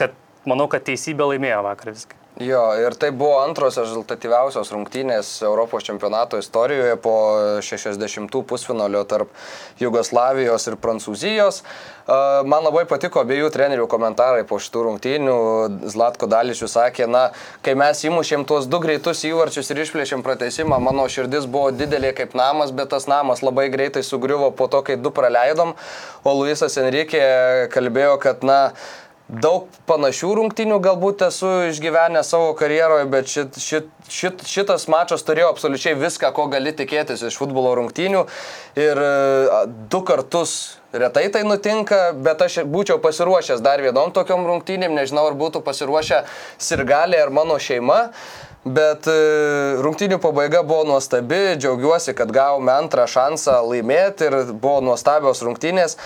[0.00, 0.16] kad
[0.48, 2.17] manau, kad teisybė laimėjo vakar viską.
[2.38, 7.14] Jo, ir tai buvo antros rezultatyviausios rungtynės Europos čempionato istorijoje po
[7.66, 9.32] 60 pusfinalio tarp
[9.82, 11.64] Jugoslavijos ir Prancūzijos.
[12.46, 15.34] Man labai patiko abiejų trenerių komentarai po šitų rungtynių.
[15.90, 17.24] Zlatko Daličius sakė, na,
[17.66, 22.38] kai mes įmušėm tuos du greitus įvarčius ir išplėšėm pratesimą, mano širdis buvo didelė kaip
[22.38, 25.74] namas, bet tas namas labai greitai sugriuvo po to, kai du praleidom.
[26.22, 27.18] O Luisas Enrique
[27.74, 28.60] kalbėjo, kad, na,
[29.28, 35.50] daug panašių rungtynių galbūt esu išgyvenęs savo karjeroje, bet šit, šit, šit, šitas mačas turėjo
[35.52, 38.24] absoliučiai viską, ko gali tikėtis iš futbolo rungtynių.
[38.80, 39.02] Ir
[39.92, 40.56] du kartus
[40.96, 46.24] retai tai nutinka, bet aš būčiau pasiruošęs dar vienom tokiom rungtynėm, nežinau, ar būtų pasiruošę
[46.56, 48.06] sirgaliai ar mano šeima.
[48.68, 49.06] Bet
[49.84, 55.96] rungtynių pabaiga buvo nuostabi, džiaugiuosi, kad gavome antrą šansą laimėti ir buvo nuostabios rungtynės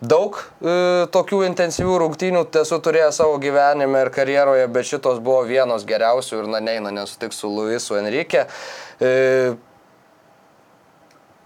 [0.00, 5.86] daug e, tokių intensyvių rungtynių esu turėjęs savo gyvenime ir karjeroje, bet šitos buvo vienos
[5.88, 8.46] geriausių ir na neina nesutiks su Luisu Enrique.
[9.00, 9.56] E,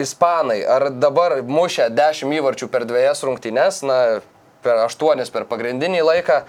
[0.02, 3.98] Ispanai, ar dabar mušė 10 įvarčių per dviejas rungtynes, na,
[4.64, 6.42] per 8 per pagrindinį laiką,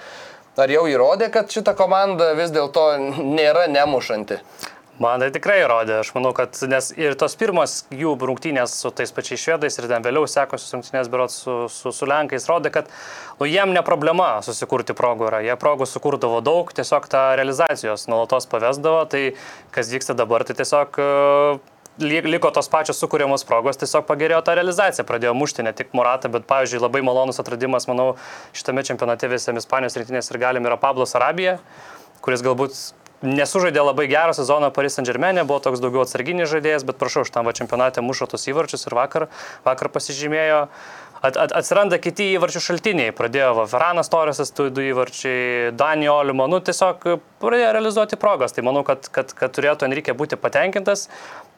[0.57, 2.87] ar jau įrodė, kad šita komanda vis dėlto
[3.19, 4.39] nėra nemušanti?
[5.01, 9.09] Man tai tikrai įrodė, aš manau, kad nes ir tos pirmos jų rungtynės su tais
[9.15, 12.91] pačiais švedais ir ten vėliau sekusios rungtynės berot su, su, su Lenkais rodė, kad
[13.39, 18.45] nu, jiem ne problema susikurti progų yra, jie progų sukurdavo daug, tiesiog tą realizacijos nuolatos
[18.53, 19.23] pavesdavo, tai
[19.73, 21.57] kas vyksta dabar, tai tiesiog uh,
[21.97, 26.45] liko tos pačios sukūriamos progos, tiesiog pagerėjo ta realizacija, pradėjo mušti ne tik Muratą, bet,
[26.49, 28.13] pavyzdžiui, labai malonus atradimas, manau,
[28.53, 31.57] šitame čempionate visiems Ispanijos rinktinės ir galim yra Pablos Arabija,
[32.21, 32.77] kuris galbūt
[33.23, 37.49] nesužaidė labai gerą sezoną Paris Saint Germain, buvo toks daugiau atsarginis žaidėjas, bet prašau, šitam
[37.55, 39.29] čempionate mušo tos įvarčius ir vakar,
[39.65, 40.67] vakar pasižymėjo.
[41.23, 43.13] At, at, atsiranda kiti įvarčių šaltiniai.
[43.15, 47.05] Pradėjo va, Veranas Torresas, tu du įvarčiai, Dani Olimo, nu tiesiog
[47.39, 48.51] pradėjo realizuoti progas.
[48.51, 51.05] Tai manau, kad, kad, kad turėtų Enrique būti patenkintas.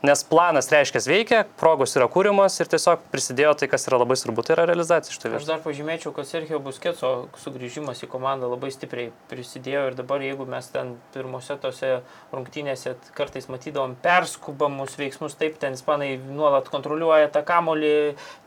[0.05, 4.43] Nes planas reiškia veikia, progos yra kūrimas ir tiesiog prisidėjo tai, kas yra labai svarbu,
[4.45, 5.39] tai yra realizacija šitą vietą.
[5.39, 10.45] Aš dar pažymėčiau, kad Sergio Busketso sugrįžimas į komandą labai stipriai prisidėjo ir dabar jeigu
[10.49, 11.89] mes ten pirmose tose
[12.35, 17.95] rungtynėse kartais matydom perskubamus veiksmus, taip ten ispanai nuolat kontroliuoja tą kamolį,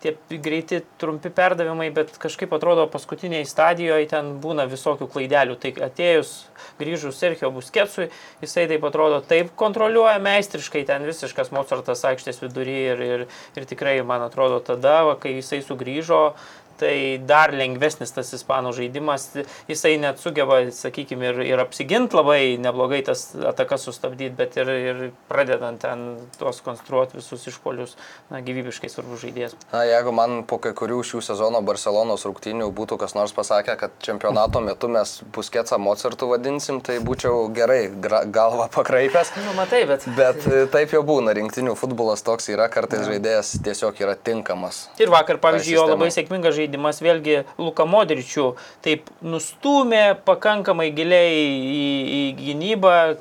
[0.04, 5.58] tie greiti trumpi perdavimai, bet kažkaip atrodo paskutiniai stadijoje ten būna visokių klaidelių.
[5.58, 6.36] Tai atėjus,
[6.78, 8.10] grįžus Sergio Busketsui,
[8.44, 13.66] jisai taip atrodo taip kontroliuoja meistriškai, ten visiškas Richardas Mozartas aikštės vidury ir, ir, ir
[13.66, 16.34] tikrai, man atrodo, tada, va, kai jisai sugrįžo,
[16.78, 19.28] tai dar lengvesnis tas ispanų žaidimas.
[19.68, 25.02] Jisai net sugeba, sakykime, ir, ir apsiginti labai neblogai tas atakas sustabdyti, bet ir, ir
[25.30, 26.04] pradedant ten
[26.38, 27.96] tuos konstruoti visus išpolius,
[28.32, 29.56] na, gyvybiškai svarbus žaidėjas.
[29.72, 33.98] Na, jeigu man po kai kurių šių sezono Barcelonos rungtynių būtų kas nors pasakę, kad
[34.04, 39.34] čempionato metu mes Busketsą Mozartų vadinsim, tai būčiau gerai galvą pakraipęs.
[39.44, 40.06] Nu, matai, bet.
[40.18, 44.86] Bet e, taip jau būna, rinktinių futbolas toks yra, kartais žaidėjas tiesiog yra tinkamas.
[45.02, 48.54] Ir vakar, pavyzdžiui, jo labai sėkmingas žaidėjas žaidimas vėlgi Luka Modričių
[48.84, 51.86] taip nustumė pakankamai giliai į,
[52.18, 53.18] į gynybą,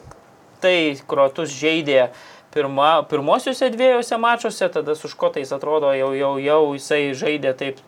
[0.62, 2.10] tai kruotus žaidė
[2.54, 7.80] pirma, pirmosiuose dviejose mačiuose, tada su škotais atrodo jau, jau, jau jisai žaidė taip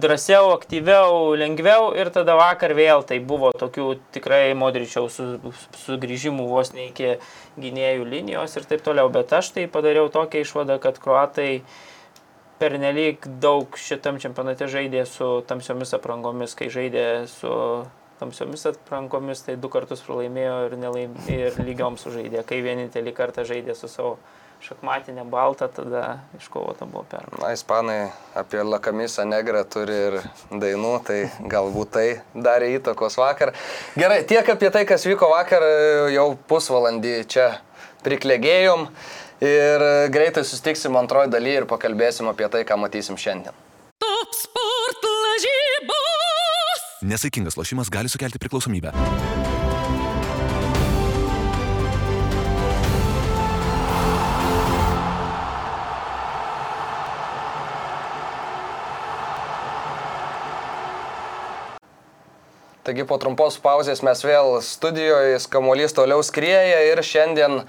[0.00, 5.18] drąsiau, aktyviau, lengviau ir tada vakar vėl tai buvo tokių tikrai modričiaus
[5.84, 7.18] sugrįžimų su vos ne iki
[7.60, 11.64] gynėjų linijos ir taip toliau, bet aš tai padariau tokią išvadą, kad kruatai
[12.60, 17.54] pernelyg daug šitam čempionate žaidė su tamsiomis aprangomis, kai žaidė su
[18.20, 22.44] tamsiomis aprangomis, tai du kartus pralaimėjo ir, nelaim, ir lygiom sužaidė.
[22.48, 24.18] Kai vienintelį kartą žaidė su savo
[24.60, 26.02] šachmatinė balta, tada
[26.36, 27.40] iškovota buvo pergalė.
[27.40, 27.98] Na, ispanai
[28.36, 30.18] apie Lakamisą negrą turi ir
[30.52, 31.18] dainų, tai
[31.48, 33.54] galbūt tai darė įtakos vakar.
[33.96, 35.64] Gerai, tiek apie tai, kas vyko vakar,
[36.12, 37.48] jau pusvalandį čia
[38.04, 38.86] priklėgėjom.
[39.40, 43.56] Ir greitai sustiksim antroji daly ir pakalbėsim apie tai, ką matysim šiandien.
[44.04, 46.82] Top sport lažybos.
[47.08, 48.92] Nesaikingas lošimas gali sukelti priklausomybę.
[62.84, 67.60] Taigi po trumpos pauzės mes vėl studijoje, kamuolys toliau skrieja ir šiandien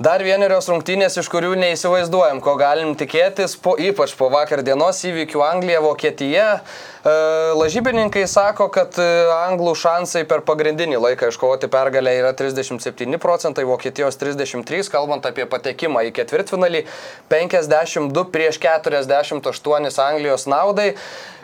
[0.00, 5.42] Dar vienerios rungtynės, iš kurių neįsivaizduojam, ko galim tikėtis, po, ypač po vakar dienos įvykių
[5.44, 6.46] Anglija, Vokietija.
[6.56, 7.12] E,
[7.58, 14.16] lažybininkai sako, kad e, anglų šansai per pagrindinį laiką iškovoti pergalę yra 37 procentai, Vokietijos
[14.16, 16.86] 33, kalbant apie patekimą į ketvirtfinalį,
[17.28, 20.94] 52 prieš 48 Anglijos naudai.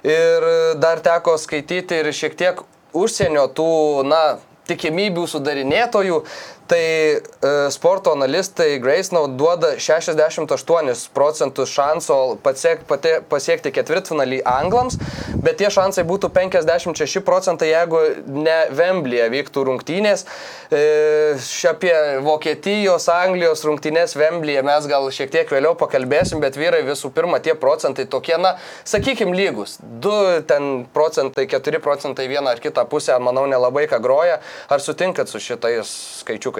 [0.01, 2.65] Ir dar teko skaityti ir šiek tiek
[2.97, 3.73] užsienio tų,
[4.09, 4.25] na,
[4.67, 6.21] tikimybių sudarinėtojų,
[6.67, 14.99] tai e, sporto analistai Gracenaut duoda 68 procentus šanso pasiek, pate, pasiekti ketvirtfinalį anglams,
[15.43, 20.27] bet tie šansai būtų 56 procentai, jeigu ne Vemblyje vyktų rungtynės.
[20.71, 21.37] E,
[21.71, 21.95] apie
[22.27, 27.55] Vokietijos, Anglijos rungtynės Vemblyje mes gal šiek tiek vėliau pakalbėsim, bet vyrai visų pirma tie
[27.59, 28.57] procentai tokie, na,
[28.87, 29.77] sakykim, lygus.
[30.03, 34.41] 2 ten procentai, 4 procentai vieną ar kitą pusę, manau, nelabai ką groja.
[34.73, 35.93] Ar sutinkat su šitais
[36.23, 36.56] skaičiukais?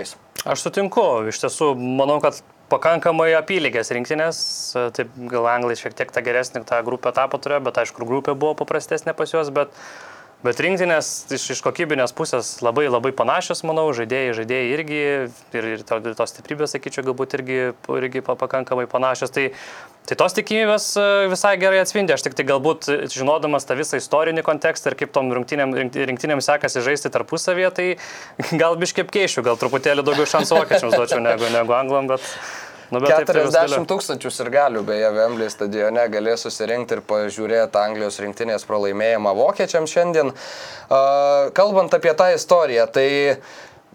[0.47, 2.39] Aš sutinku, iš tiesų manau, kad
[2.71, 4.39] pakankamai apylygės rinktinės,
[4.97, 8.57] taip gal anglai šiek tiek tą geresnį tą grupę tapo turėjo, bet aišku, grupė buvo
[8.59, 9.75] paprastesnė pas juos, bet,
[10.45, 15.03] bet rinktinės iš, iš kokybinės pusės labai labai panašios, manau, žaidėjai, žaidėjai irgi
[15.57, 17.61] ir, ir to, tos stiprybės, sakyčiau, galbūt irgi,
[17.97, 19.35] irgi pakankamai panašios.
[19.35, 19.51] Tai
[20.07, 23.99] Tai tos tikimybės e, visai gerai atspindi, aš tik tai galbūt e, žinodamas tą visą
[23.99, 27.87] istorinį kontekstą ir kaip tom rungtynėm, rungtynėm sekasi žaisti tarpusavėje, tai
[28.63, 32.31] gal biškiai keišiu, gal truputėlį daugiau šansų vokiečiams duočiau negu, negu anglam, bet...
[32.95, 38.67] Nu, bet 40 tūkstančių ir galių beje Wembley stadione galės susirinkti ir pažiūrėti Anglijos rinktinės
[38.69, 40.35] pralaimėjimą vokiečiams šiandien.
[41.57, 43.09] Kalbant apie tą istoriją, tai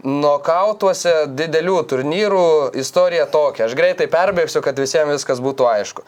[0.02, 2.46] Nokautuose didelių turnyrų
[2.82, 3.68] istorija tokia.
[3.68, 6.06] Aš greitai perbėgsiu, kad visiems viskas būtų aišku.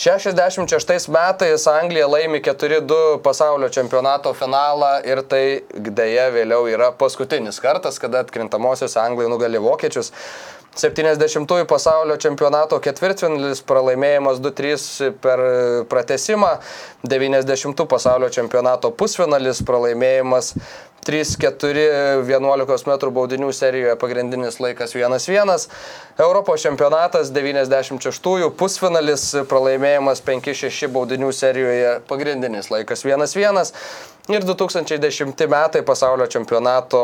[0.00, 8.00] 66 metais Anglija laimi 4-2 pasaulio čempionato finalą ir tai dėja vėliau yra paskutinis kartas,
[8.00, 10.10] kada atkrintamosios Anglija nugali vokiečius.
[10.74, 15.42] 70-ųjų pasaulio čempionato ketvirtfinalis pralaimėjimas 2-3 per
[15.90, 16.56] pratesimą,
[17.06, 20.54] 90-ųjų pasaulio čempionato pusfinalis pralaimėjimas
[21.04, 25.68] 3-4 11 m baudinių serijoje pagrindinis laikas 1-1.
[26.18, 33.72] Europos čempionatas 96-ųjų pusfinalis pralaimėjimas 5-6 baudinių serijoje pagrindinis laikas 1-1.
[34.32, 37.02] Ir 2010 metai pasaulio čempionato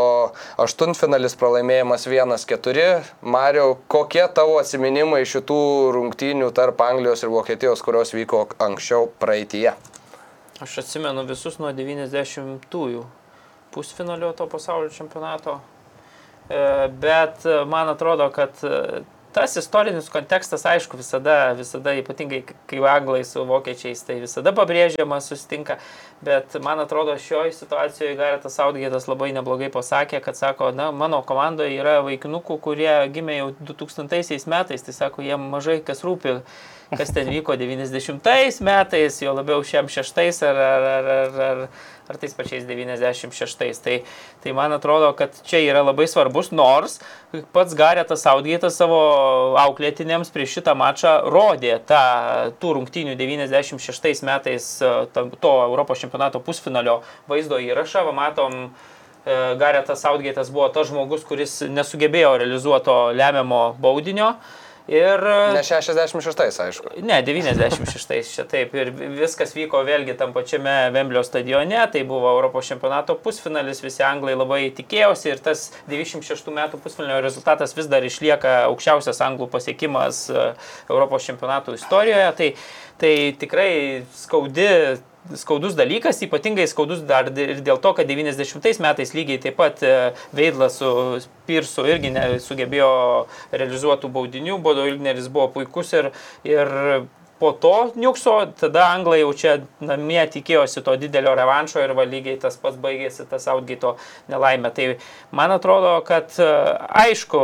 [0.56, 2.86] aštuntfinalis pralaimėjimas 1-4.
[3.20, 5.60] Mario, kokie tavo atsiminimai šitų
[5.98, 9.74] rungtynių tarp Anglijos ir Vokietijos, kurios vyko anksčiau praeitie?
[10.60, 13.04] Aš atsimenu visus nuo 90-ųjų
[13.74, 15.60] pusfinalio to pasaulio čempionato.
[16.50, 19.02] E, bet e, man atrodo, kad e,
[19.32, 25.78] tas istorinis kontekstas, aišku, visada, visada ypatingai kai anglai su vokiečiais, tai visada pabrėžiamas, susitinka,
[26.26, 31.78] bet man atrodo, šioje situacijoje Garetas Saudgėtas labai neblogai pasakė, kad sako, na, mano komandoje
[31.78, 36.40] yra vaikinukų, kurie gimė jau 2000 metais, tai sako, jiem mažai kas rūpi
[36.96, 41.60] kas ten vyko 90 metais, jo labiau šiam šeštais ar, ar, ar, ar, ar,
[42.10, 43.80] ar tais pačiais 96.
[43.84, 43.96] Tai,
[44.42, 46.98] tai man atrodo, kad čia yra labai svarbus, nors
[47.54, 49.00] pats Garetas Saudgėtas savo
[49.62, 52.02] auklėtinėms prieš šitą mačą rodė tą
[52.60, 54.70] tų rungtynių 96 metais
[55.14, 57.00] to Europos čempionato pusfinalio
[57.30, 58.02] vaizdo įrašą.
[58.08, 58.56] Va, matom,
[59.24, 64.34] e, Garetas Saudgėtas buvo tas žmogus, kuris nesugebėjo realizuoto lemiamo baudinio.
[64.90, 65.22] Ir...
[65.54, 66.88] Ne 66, aišku.
[67.06, 68.72] Ne, 96 čia taip.
[68.74, 71.78] Ir viskas vyko vėlgi tam pačiame Vemblio stadione.
[71.92, 77.76] Tai buvo Europos čempionato pusfinalis, visi anglai labai tikėjosi ir tas 96 metų pusfinalio rezultatas
[77.78, 80.48] vis dar išlieka aukščiausias anglų pasiekimas e,
[80.90, 82.26] Europos čempionato istorijoje.
[82.40, 82.50] Tai,
[82.98, 83.70] tai tikrai
[84.18, 84.66] skaudi
[85.36, 89.94] skaudus dalykas, ypatingai skaudus dar ir dėl to, kad 90 metais lygiai taip pat e,
[90.36, 90.90] Veidlas su
[91.48, 92.12] Pirsu irgi
[92.42, 92.90] sugebėjo
[93.52, 96.10] realizuotų baudinių, Bodo Ilgneris buvo puikus ir,
[96.48, 96.72] ir
[97.40, 102.36] po to Niukso, tada anglai jau čia namie tikėjosi to didelio revanšo ir va lygiai
[102.42, 103.94] tas pats baigėsi tas Outgito
[104.28, 104.70] nelaimė.
[104.76, 104.86] Tai
[105.36, 106.50] man atrodo, kad e,
[107.06, 107.40] aišku,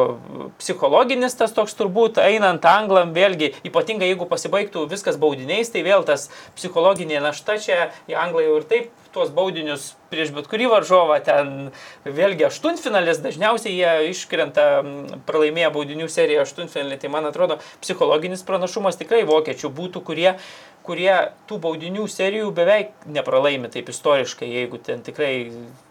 [0.60, 6.28] psichologinis tas toks turbūt einant anglam vėlgi, ypatingai jeigu pasibaigtų viskas baudiniais, tai vėl tas
[6.60, 11.70] psichologinė našta čia, anglai jau ir taip tuos baudinius prieš bet kurį varžovą, ten
[12.04, 14.66] vėlgi aštuntfinalis, dažniausiai jie iškrenta
[15.28, 20.36] pralaimėję baudinių seriją aštuntfinalį, tai man atrodo psichologinis pranašumas tikrai vokiečių būtų, kurie,
[20.86, 21.14] kurie
[21.48, 25.34] tų baudinių serijų beveik nepralaimi taip istoriškai, jeigu ten tikrai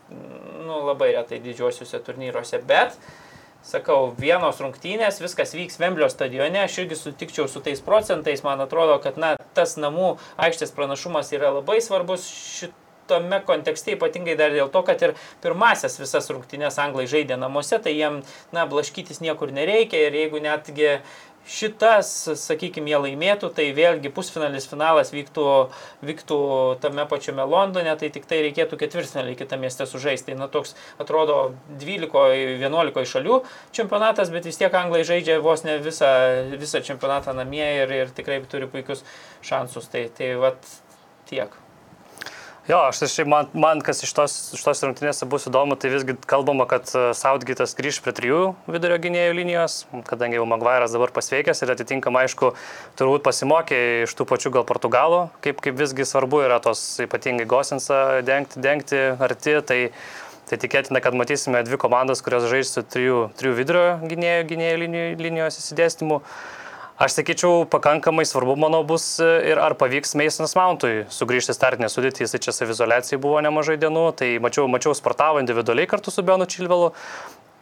[0.09, 2.93] nu, labai retai didžiosiuose turnyruose, bet
[3.65, 8.99] sakau, vienos rungtynės, viskas vyks Vemblio stadione, aš irgi sutikčiau su tais procentais, man atrodo,
[9.01, 12.75] kad na, tas namų aikštės pranašumas yra labai svarbus šit
[13.09, 17.95] tame kontekste ypatingai dar dėl to, kad ir pirmasias visas rungtynės anglai žaidė namuose, tai
[17.95, 18.21] jiem,
[18.55, 20.99] na, blaškytis niekur nereikia ir jeigu netgi
[21.45, 22.09] šitas,
[22.41, 25.45] sakykime, jie laimėtų, tai vėlgi pusfinalis finalas vyktų,
[26.05, 26.39] vyktų
[26.83, 30.31] tame pačiame Londone, tai tik tai reikėtų ketvirtfinalį kitą miestę sužaisti.
[30.31, 33.41] Tai na toks atrodo 12-11 šalių
[33.77, 36.09] čempionatas, bet vis tiek anglai žaidžia vos ne visą,
[36.57, 39.05] visą čempionatą namie ir, ir tikrai turi puikius
[39.45, 39.91] šansus.
[39.93, 40.73] Tai, tai vat
[41.29, 41.53] tiek.
[42.65, 46.15] Jo, aš tai man, man kas iš tos, iš tos rungtynėse bus įdomu, tai visgi
[46.25, 49.75] kalbama, kad e, Southgate'as grįž prie trijų vidurio gynėjų linijos,
[50.07, 52.55] kadangi jau Maguire'as dabar pasveikęs ir atitinkamai, aišku,
[52.97, 58.01] turbūt pasimokė iš tų pačių gal portugalų, kaip, kaip visgi svarbu yra tos ypatingai Gosinsą
[58.25, 59.79] dengti, dengti arti, tai,
[60.49, 64.85] tai tikėtina, kad matysime dvi komandas, kurios žais su trijų, trijų vidurio gynėjų, gynėjų
[65.21, 66.23] linijos įsidėstymu.
[66.95, 72.23] Aš sakyčiau, pakankamai svarbu, manau, bus e, ir ar pavyks Meisonas Mountui sugrįžti startinę sudėtį,
[72.23, 76.93] jisai čia savizolacijai buvo nemažai dienų, tai mačiau, mačiau sportavo individualiai kartu su Benu Čilvelu.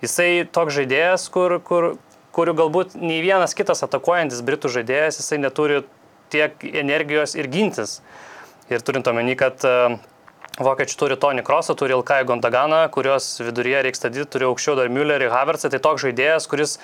[0.06, 1.88] Jisai toks žaidėjas, kur, kur,
[2.38, 5.82] kurių galbūt nei vienas kitas atakuojantis Britų žaidėjas, jisai neturi
[6.30, 8.04] tiek energijos ir gintis.
[8.70, 9.98] Ir turint omeny, kad uh,
[10.54, 15.32] Vokiečių turi Tony Krosą, turi Ilkai Gondaganą, kurios viduryje reikia statyti, turi aukščiau dar Müllerį,
[15.34, 16.76] Havertzą, tai toks žaidėjas, kuris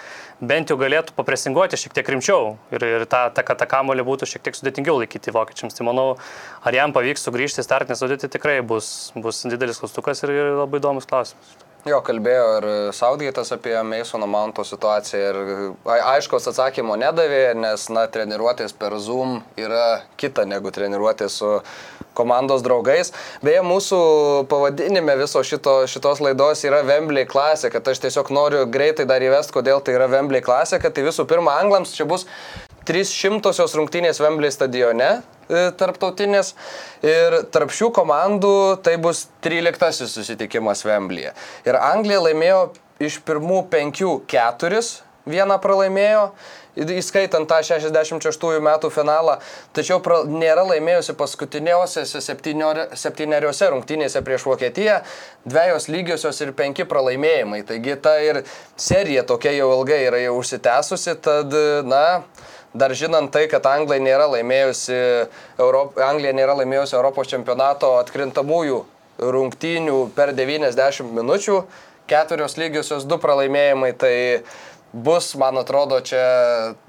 [0.42, 4.32] bent jau galėtų papresinguoti šiek tiek rimčiau ir, ir tą, tą, kad tą kamolį būtų
[4.34, 5.78] šiek tiek sudėtingiau laikyti vokiečiams.
[5.78, 6.10] Tai manau,
[6.66, 10.82] ar jam pavyks sugrįžti į startinę sudėtį, tikrai bus, bus didelis klaustukas ir, ir labai
[10.82, 11.69] įdomus klausimas.
[11.88, 15.38] Jo, kalbėjo ir Saudgaitas apie Meisono Manto situaciją ir
[15.88, 21.54] aiškos atsakymo nedavė, nes, na, treniruotės per Zoom yra kita negu treniruotės su
[22.20, 23.14] komandos draugais.
[23.46, 24.00] Beje, mūsų
[24.52, 29.56] pavadinime viso šito, šitos laidos yra Wembley klasė, kad aš tiesiog noriu greitai dar įvesti,
[29.56, 32.28] kodėl tai yra Wembley klasė, kad tai visų pirma, anglams čia bus
[32.90, 36.56] 300-osios rungtynės Wembley stadione e, tarptautinės
[37.06, 38.54] ir tarp šių komandų
[38.86, 41.36] tai bus 13 susitikimas Wembley'e.
[41.70, 42.64] Ir Anglija laimėjo
[43.00, 44.98] iš pirmų penkių keturis,
[45.30, 46.32] vieną pralaimėjo
[46.80, 49.38] įskaitant tą 66 metų finalą,
[49.76, 55.00] tačiau pra, nėra laimėjusi paskutiniausiose septyneriose rungtynėse prieš Vokietiją,
[55.50, 57.64] dviejos lygiosios ir penki pralaimėjimai.
[57.68, 58.44] Taigi ta ir
[58.80, 62.06] serija tokia jau ilgai yra jau užsitęsusi, tad, na,
[62.74, 64.98] dar žinant tai, kad Anglija nėra laimėjusi,
[65.60, 66.00] Europ...
[66.04, 68.84] Anglija nėra laimėjusi Europos čempionato atkrintamųjų
[69.20, 71.62] rungtynių per 90 minučių,
[72.10, 74.14] keturios lygiosios, du pralaimėjimai, tai
[74.94, 76.22] bus, man atrodo, čia,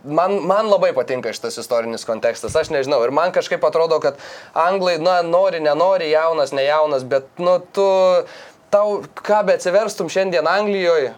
[0.04, 4.20] man, man labai patinka šitas istorinis kontekstas, aš nežinau, ir man kažkaip atrodo, kad
[4.56, 7.88] anglai, na, nori, nenori, jaunas, ne jaunas, bet, nu, tu,
[8.72, 11.12] tau, ką be atsiverstum šiandien Anglijoje,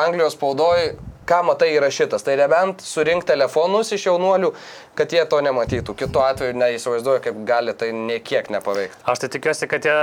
[0.00, 0.94] Anglijos spaudoje,
[1.28, 2.24] ką matai yra šitas.
[2.26, 4.52] Tai nebent surinkti telefonus iš jaunuolių,
[4.98, 5.96] kad jie to nematytų.
[6.04, 9.04] Kitu atveju neįsivaizduoju, kaip gali tai niekiek nepaveikti.
[9.10, 9.96] Aš tai tikiuosi, kad jie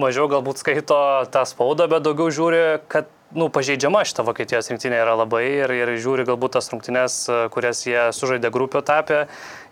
[0.00, 1.00] mažiau galbūt skaito
[1.34, 5.92] tą spaudą, bet daugiau žiūri, kad nu, pažeidžiama šita Vokietijos rinktinė yra labai ir, ir
[6.00, 7.16] žiūri galbūt tas rungtynės,
[7.54, 9.24] kurias jie sužaidė grupių etapę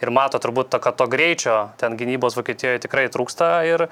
[0.03, 3.87] ir mato turbūt to, kad to greičio ten gynybos Vokietijoje tikrai trūksta ir,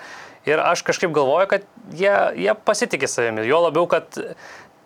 [0.49, 3.47] ir aš kažkaip galvoju, kad jie, jie pasitikė savimi.
[3.47, 4.19] Jo labiau, kad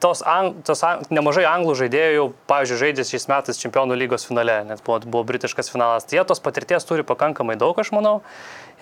[0.04, 4.58] tos, ang, tos ang, nemažai anglų žaidėjų jau, pavyzdžiui, žaidė šiais metais Čempionų lygos finale,
[4.68, 6.04] net buvo, buvo britiškas finalas.
[6.04, 8.18] Tai jie tos patirties turi pakankamai daug, aš manau.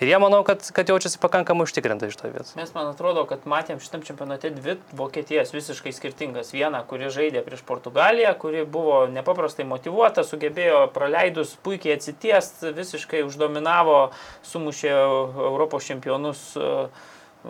[0.01, 2.51] Ir jie manau, kad, kad jaučiasi pakankamai užtikrintai iš to vietos.
[2.59, 6.51] Mes man atrodo, kad matėm šitam čempionate dvi Vokietijas visiškai skirtingas.
[6.51, 14.09] Viena, kuri žaidė prieš Portugaliją, kuri buvo nepaprastai motivuota, sugebėjo praleidus puikiai atsitiest, visiškai uždominavo,
[14.49, 16.89] sumušė Europos čempionus uh,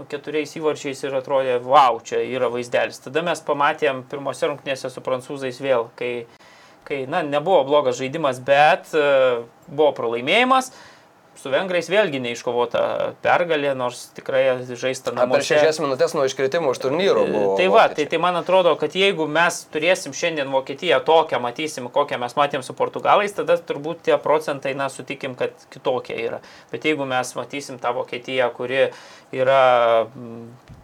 [0.10, 3.02] keturiais įvarčiais ir atrodė, wow, čia yra vaizdelis.
[3.04, 6.26] Tada mes pamatėm pirmose rungtynėse su prancūzais vėl, kai,
[6.88, 10.72] kai na, nebuvo blogas žaidimas, bet uh, buvo pralaimėjimas
[11.40, 12.84] su vengrais vėlgi neiškovota
[13.24, 15.42] pergalė, nors tikrai žaista namuose.
[15.42, 17.56] Per šešias minutės nuo iškritimo iš turnyro buvo.
[17.60, 22.22] Tai va, tai, tai man atrodo, kad jeigu mes turėsim šiandien Vokietiją tokią, matysim, kokią
[22.22, 26.44] mes matėm su Portugalais, tada turbūt tie procentai, na, sutikim, kad kitokie yra.
[26.72, 28.88] Bet jeigu mes matysim tą Vokietiją, kuri
[29.34, 29.64] yra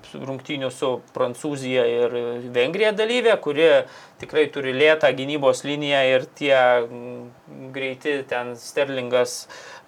[0.10, 2.16] rungtynių su Prancūzija ir
[2.56, 3.68] Vengrija dalyvė, kuri
[4.20, 6.56] tikrai turi lėtą gynybos liniją ir tie
[7.76, 9.79] greiti ten Sterlingas uh,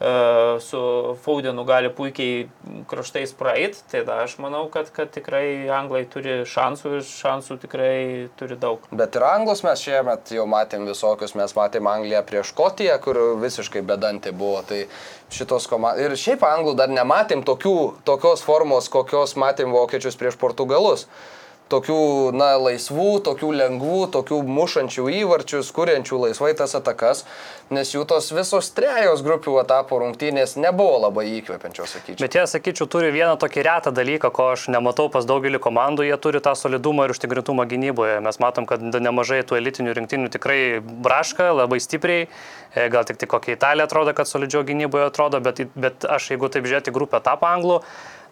[0.65, 0.81] su
[1.21, 2.47] Faudenu gali puikiai
[2.89, 7.95] kraštais praeit, tai da, aš manau, kad, kad tikrai anglai turi šansų ir šansų tikrai
[8.39, 8.87] turi daug.
[8.89, 13.83] Bet ir anglus mes šiemet jau matėm visokius, mes matėm Angliją prieš Škotiją, kur visiškai
[13.85, 14.63] bedantė buvo.
[14.67, 14.83] Tai
[15.31, 16.01] šitos komandos.
[16.03, 17.75] Ir šiaip anglų dar nematėm tokių,
[18.07, 21.07] tokios formos, kokios matėm vokiečius prieš portugalus.
[21.71, 22.01] Tokių,
[22.35, 27.23] na, laisvų, tokių lengvų, tokių mušančių įvarčius, kuriančių laisvai tas atakas,
[27.71, 32.21] nes jų tos visos trejos grupių etapo rungtynės nebuvo labai įkvepiančios, sakyčiau.
[32.23, 36.17] Bet jie, sakyčiau, turi vieną tokį retą dalyką, ko aš nematau pas daugelį komandų, jie
[36.21, 38.19] turi tą solidumą ir užtikrintumą gynyboje.
[38.25, 42.27] Mes matom, kad nemažai tų elitinių rinktinių tikrai braška labai stipriai,
[42.75, 46.47] E, gal tik tai kokia Italija atrodo, kad solidžiau gynyboje atrodo, bet, bet aš jeigu
[46.51, 47.81] taip žiūrėti grupę etapą anglų,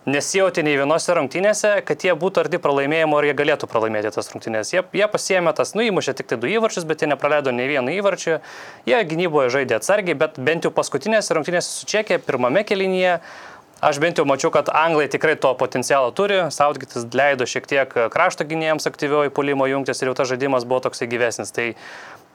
[0.07, 4.71] nesijauti nei vienose rungtynėse, kad jie būtų arti pralaimėjimo ar jie galėtų pralaimėti tas rungtynės.
[4.73, 7.91] Jie, jie pasiemė tas, nu įmušė tik tai du įvarčius, bet jie nepraleido nei vieno
[7.93, 8.39] įvarčio.
[8.89, 13.17] Jie gynyboje žaidė atsargiai, bet bent jau paskutinėse rungtynėse su Čekija, pirmame kelinyje,
[13.85, 16.45] aš bent jau mačiau, kad anglai tikrai to potencialo turi.
[16.53, 20.83] Sautgitis leido šiek tiek krašto gynėjams aktyviau į polimo jungtis ir jau tas žaidimas buvo
[20.87, 21.53] toksai gyvesnis.
[21.55, 21.73] Tai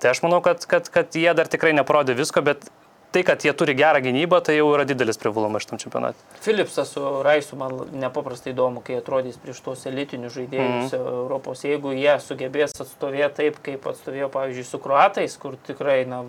[0.03, 2.67] Tai aš manau, kad, kad, kad jie dar tikrai neparodė visko, bet
[3.15, 6.41] tai, kad jie turi gerą gynybą, tai jau yra didelis privalumas šitam čempionatui.
[6.43, 11.07] Filipsas su Raisu man nepaprastai įdomu, kai atrodys prieš tos elitinius žaidėjus mm.
[11.23, 11.63] Europos.
[11.67, 16.25] Jeigu jie sugebės atstovėti taip, kaip atstovėjo, pavyzdžiui, su kruatais, kur tikrai, na,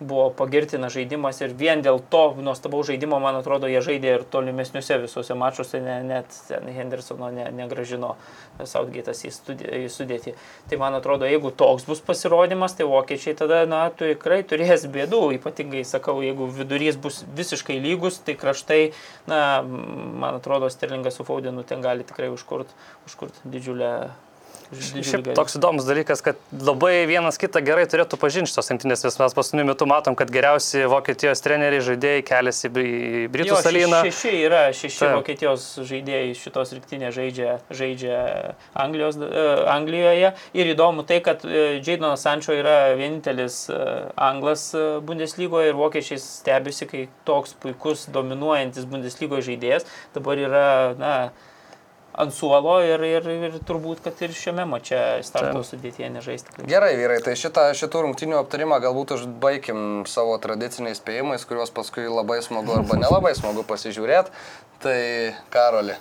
[0.00, 4.98] buvo pagirtina žaidimas ir vien dėl to nuostabaus žaidimo, man atrodo, jie žaidė ir tolimesniuose
[5.04, 6.34] visuose mačiuose, ne, net
[6.74, 8.14] Hendersono ne, negražino
[8.58, 9.32] Southgate'as į,
[9.84, 10.34] į sudėtį.
[10.70, 15.84] Tai man atrodo, jeigu toks bus pasirodymas, tai vokiečiai tada, na, tikrai turės bėdų, ypatingai
[15.86, 18.82] sakau, jeigu vidurys bus visiškai lygus, tai kraštai,
[19.30, 22.74] na, man atrodo, Sterlingas su Faudenu ten gali tikrai užkurt,
[23.06, 23.94] užkurt didžiulę
[24.80, 29.36] Šiaip toks įdomus dalykas, kad labai vienas kitą gerai turėtų pažinti šitos rinktinės, nes mes
[29.36, 34.02] paskutiniu metu matom, kad geriausi Vokietijos treneriai žaidėjai keliasi į Britų salyną.
[34.08, 35.14] Šeši yra, šeši Taip.
[35.18, 38.18] Vokietijos žaidėjai šitos rinktinės žaidžia, žaidžia
[38.84, 40.34] Anglijos, uh, Anglijoje.
[40.56, 46.20] Ir įdomu tai, kad uh, Jaidonas Sančio yra vienintelis uh, anglas uh, Bundeslygoje ir vokiečiai
[46.22, 50.68] stebisi, kai toks puikus, dominuojantis Bundeslygoje žaidėjas dabar yra,
[50.98, 51.14] na,
[52.14, 56.66] ant suolo ir, ir, ir turbūt, kad ir šiame mače starto sudėtyje nežaisti.
[56.70, 62.40] Gerai, vyrai, tai šitą, šitų rungtinių aptarimą galbūt užbaigim savo tradiciniais spėjimais, kuriuos paskui labai
[62.46, 64.34] smagu arba nelabai smagu pasižiūrėti.
[64.84, 65.00] Tai
[65.54, 65.96] Karoli.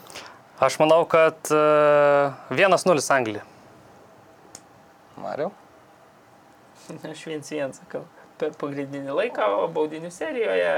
[0.63, 3.45] Aš manau, kad uh, e, 1-0 Anglija.
[5.23, 5.49] Mariu?
[7.11, 8.03] Aš viens vienas sakau.
[8.41, 10.69] Per pagrindinį laiką, o baudinių serijoje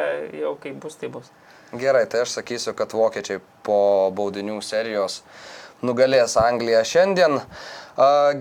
[0.41, 1.31] jau kaip bus, tai bus.
[1.73, 5.23] Gerai, tai aš sakysiu, kad vokiečiai po baudinių serijos
[5.85, 7.39] nugalės Angliją šiandien.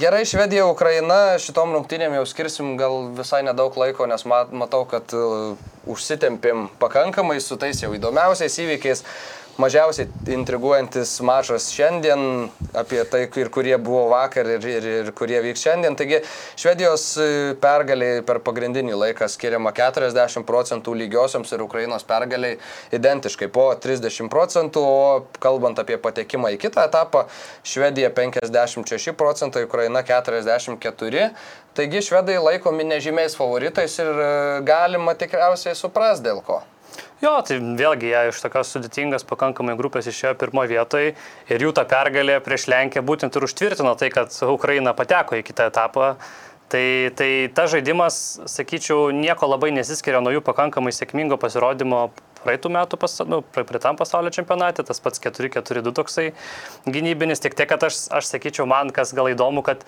[0.01, 5.14] Gerai, Švedija, Ukraina, šitom rungtynėm jau skirsim gal visai nedaug laiko, nes matau, kad
[5.87, 9.05] užsitempim pakankamai su tais jau įdomiausiais įvykiais
[9.61, 15.62] mažiausiai intriguojantis mačas šiandien, apie tai, ir kurie buvo vakar, ir, ir, ir kurie vyks
[15.66, 15.96] šiandien.
[15.98, 16.20] Taigi
[16.61, 17.28] Švedijos e,
[17.62, 22.59] pergaliai per pagrindinį laiką skiriama 40 procentų lygiosioms ir Ukrainos pergaliai
[22.94, 27.26] identiškai po 30 procentų, o kalbant apie patekimą į kitą etapą,
[27.62, 31.30] Švedija 56 procentai, Ukraina 44.
[31.74, 34.30] Taigi švedai laikomi nežymiais favoritais ir e,
[34.66, 36.62] galima tikriausiai supras dėl ko.
[37.23, 41.12] Jo, tai vėlgi jie iš tokios sudėtingas pakankamai grupės išėjo pirmoje vietoje
[41.53, 45.71] ir jų ta pergalė prieš Lenkiją būtent ir užtvirtino tai, kad Ukraina pateko į kitą
[45.71, 46.15] etapą.
[46.75, 46.85] Tai,
[47.15, 48.17] tai ta žaidimas,
[48.51, 52.09] sakyčiau, nieko labai nesiskiria nuo jų pakankamai sėkmingo pasirodymo
[52.43, 56.27] praeitų metų, pas, nu, praeitam pasaulio čempionate, tas pats 4-4-2 toksai
[56.89, 59.85] gynybinis, tik tiek, kad aš, aš sakyčiau, man kas gal įdomu, kad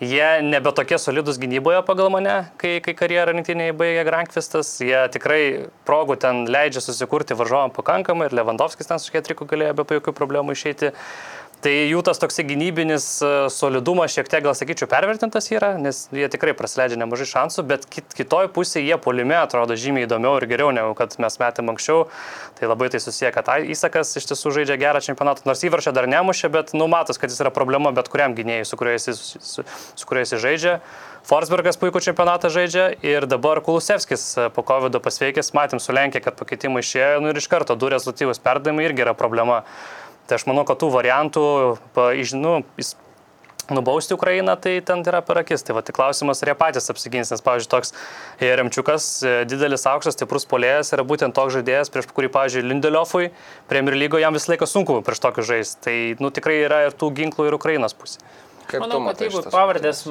[0.00, 4.72] Jie nebe tokie solidus gynyboje pagal mane, kai, kai karjerą rinktinėje baigė Grankvistas.
[4.82, 5.42] Jie tikrai
[5.86, 10.56] progų ten leidžia susikurti varžovam pakankamai ir Lewandowskis ten su Ketriku galėjo be jokių problemų
[10.58, 10.90] išeiti.
[11.64, 16.26] Tai jų tas toks gynybinis e, solidumas šiek tiek, gal sakyčiau, pervertintas yra, nes jie
[16.28, 20.74] tikrai praleidžia nemažai šansų, bet kit, kitoj pusėje jie polime atrodo žymiai įdomiau ir geriau
[20.76, 22.02] negu kad mes metėm anksčiau.
[22.58, 26.52] Tai labai tai susiję, kad Įsakas iš tiesų žaidžia gerą čempionatą, nors įvarčio dar nemušė,
[26.52, 30.26] bet numatos, kad jis yra problema bet kuriam gynėjui, su kuriuo jis, su, su kuriuo
[30.26, 30.78] jis žaidžia.
[31.24, 36.36] Forsbergas puikų čempionatą žaidžia ir dabar Kulusevskis e, po COVID pasveikęs, matėm su Lenkija, kad
[36.36, 39.62] pakeitimai išėjo nu, ir iš karto du rezultatyvus perdavimai irgi yra problema.
[40.28, 41.46] Tai aš manau, kad tų variantų,
[42.40, 42.54] nu,
[43.70, 45.62] nubausti Ukrainą, tai ten yra per akis.
[45.64, 47.94] Tai va, tik klausimas, ar jie patys apsigins, nes, pavyzdžiui, toks
[48.40, 53.30] Remčiukas, e, didelis aukštas, stiprus polėjas, yra būtent toks žaidėjas, prieš kurį, pavyzdžiui, Lindeliofui,
[53.70, 55.80] Premier lygo jam visą laiką sunku prieš tokius žaisti.
[55.84, 58.20] Tai, nu, tikrai yra ir tų ginklų ir Ukrainos pusė.
[58.68, 60.04] Kaip Manau, kad jeigu pavardės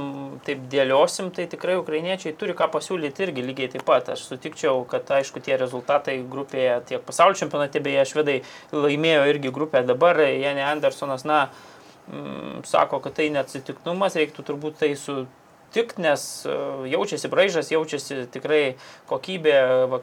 [0.46, 4.12] taip dėliosim, tai tikrai ukrainiečiai turi ką pasiūlyti irgi lygiai taip pat.
[4.14, 8.40] Aš sutikčiau, kad aišku tie rezultatai grupėje tiek pasaulio čempionate, beje, švedai
[8.76, 10.22] laimėjo irgi grupę dabar.
[10.22, 11.48] Janė Andersonas, na,
[12.12, 15.24] m, sako, kad tai neatsitiknumas, reiktų turbūt tai su
[15.74, 16.56] tik, nes e,
[16.94, 18.76] jaučiasi braižas, jaučiasi tikrai
[19.10, 19.56] kokybė,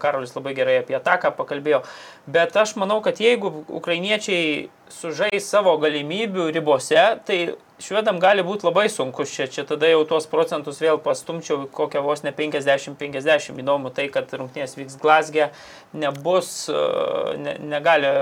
[0.03, 1.85] Karolis labai gerai apie ataką pakalbėjo,
[2.27, 7.41] bet aš manau, kad jeigu ukrainiečiai sužais savo galimybių ribose, tai
[7.81, 12.23] švedam gali būti labai sunkus čia, čia tada jau tuos procentus vėl pastumčiau kokią vos
[12.27, 13.59] ne 50-50.
[13.61, 15.51] Įdomu tai, kad rungtynės vyks Glasgė,
[15.97, 16.85] nebus, e,
[17.41, 18.13] ne, negali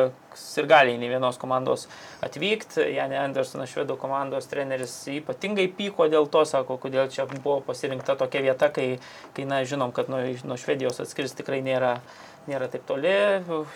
[0.58, 1.86] ir gali nei vienos komandos
[2.24, 2.86] atvykti.
[2.96, 8.44] Janė Andersonas, švedų komandos treneris, ypatingai pyko dėl to, sako, kodėl čia buvo pasirinkta tokia
[8.46, 8.88] vieta, kai,
[9.36, 11.98] kai na, žinom, kad nuo, nuo Švedijos atskris tikrai nėra
[12.48, 13.14] nėra taip toli.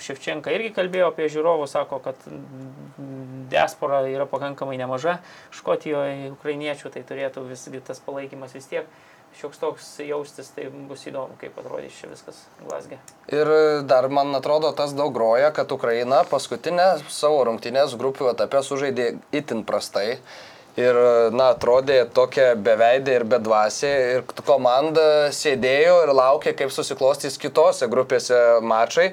[0.02, 2.26] Ševčenka irgi kalbėjo apie žiūrovų, sako, kad
[3.52, 5.18] diaspora yra pakankamai nemaža
[5.54, 8.88] Škotijoje ukrainiečių, tai turėtų visgi tas palaikymas vis tiek
[9.40, 12.98] šioks toks jaustis, tai bus įdomu, kaip atrodys čia viskas Glasgė.
[13.32, 13.48] Ir
[13.88, 19.64] dar man atrodo tas daug groja, kad Ukraina paskutinę savo rungtynės grupių etape sužaidė itin
[19.68, 20.18] prastai.
[20.72, 20.96] Ir,
[21.36, 23.90] na, atrodė tokia beveidė ir bedvasė.
[24.14, 29.10] Ir komanda sėdėjo ir laukė, kaip susiklostys kitose grupėse mačai.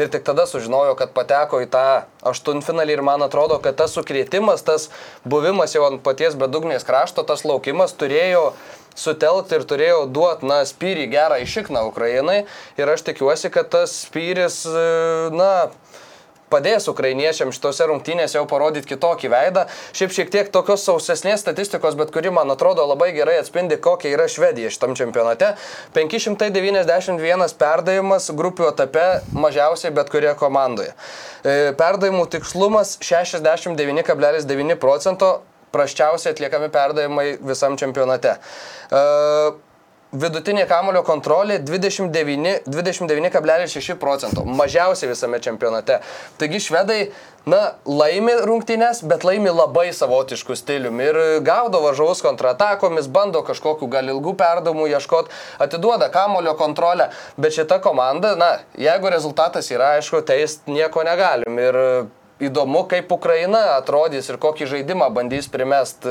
[0.00, 1.86] Ir tik tada sužinojo, kad pateko į tą
[2.32, 2.96] aštuntfinalį.
[2.96, 4.88] Ir man atrodo, kad tas sukrėtimas, tas
[5.28, 8.54] buvimas jau ant paties bedugnės krašto, tas laukimas turėjo
[8.96, 12.42] sutelkti ir turėjo duoti, na, spyrį gerą išikną Ukrainai.
[12.80, 14.62] Ir aš tikiuosi, kad tas spyris,
[15.32, 15.52] na,
[16.52, 19.64] padės ukrainiečiam šitose rungtynėse jau parodyti kitokį veidą.
[19.96, 24.28] Šiaip šiek tiek tokios sausesnės statistikos, bet kuri man atrodo labai gerai atspindi, kokia yra
[24.30, 25.54] Švedija šitam čempionate.
[25.96, 30.92] 591 perdavimas grupių etape mažiausiai bet kurioje komandoje.
[31.42, 35.34] Perdavimų tikslumas 69,9 procento,
[35.72, 38.36] praščiausiai atliekami perdavimai visam čempionate.
[38.92, 39.56] Uh,
[40.12, 46.02] Vidutinė kamulio kontrolė 29,6 29 procento, mažiausiai visame čempionate.
[46.36, 46.98] Taigi švedai,
[47.48, 54.12] na, laimi rungtynės, bet laimi labai savotiškų stiliumi ir gaudo varžovus kontratakomis, bando kažkokiu gal
[54.12, 55.32] ilgų perdamų ieškoti,
[55.64, 57.08] atiduoda kamulio kontrolę,
[57.40, 61.56] bet šita komanda, na, jeigu rezultatas yra aišku, tai nieko negalim.
[61.56, 61.80] Ir
[62.42, 66.06] įdomu, kaip Ukraina atrodys ir kokį žaidimą bandys primest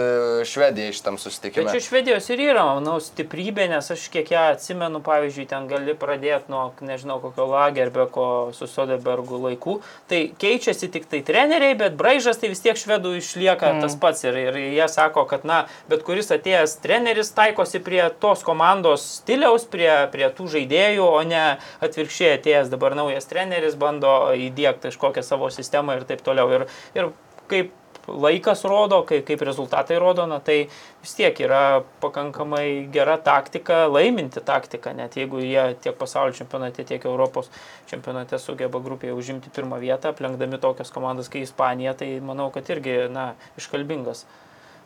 [0.48, 1.72] Švedijai šitam susitikimui.
[1.74, 6.52] Čia Švedijos ir yra, manau, stiprybė, nes aš kiek ją atsimenu, pavyzdžiui, ten gali pradėti
[6.54, 9.78] nuo, nežinau, kokio Lagerbeko su Sodebergu laikų.
[10.12, 13.84] Tai keičiasi tik tai treneriai, bet braižas tai vis tiek švedų išlieka mm.
[13.86, 14.24] tas pats.
[14.28, 19.66] Ir, ir jie sako, kad, na, bet kuris atėjęs treneris taikosi prie tos komandos stiliaus,
[19.72, 21.44] prie, prie tų žaidėjų, o ne
[21.84, 26.50] atvirkščiai atėjęs dabar naujas treneris bando įdėkti kažkokią savo sistemą ir taip taip toliau.
[26.54, 27.12] Ir, ir
[27.52, 30.68] kaip laikas rodo, kaip, kaip rezultatai rodo, na, tai
[31.02, 37.06] vis tiek yra pakankamai gera taktika, laiminti taktika, net jeigu jie tiek pasaulio čempionate, tiek
[37.06, 37.52] Europos
[37.92, 43.04] čempionate sugeba grupėje užimti pirmą vietą, aplenkdami tokias komandas kaip Ispanija, tai manau, kad irgi,
[43.14, 44.26] na, iškalbingas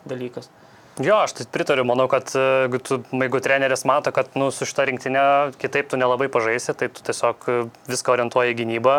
[0.06, 0.50] dalykas.
[0.96, 4.86] Jo, aš tai pritariu, manau, kad jeigu, tu, jeigu treneris mato, kad nu, su šitą
[4.88, 5.24] rinktinę
[5.60, 7.44] kitaip tu nelabai pažaisi, tai tu tiesiog
[7.90, 8.94] viską orientuoji į gynybą,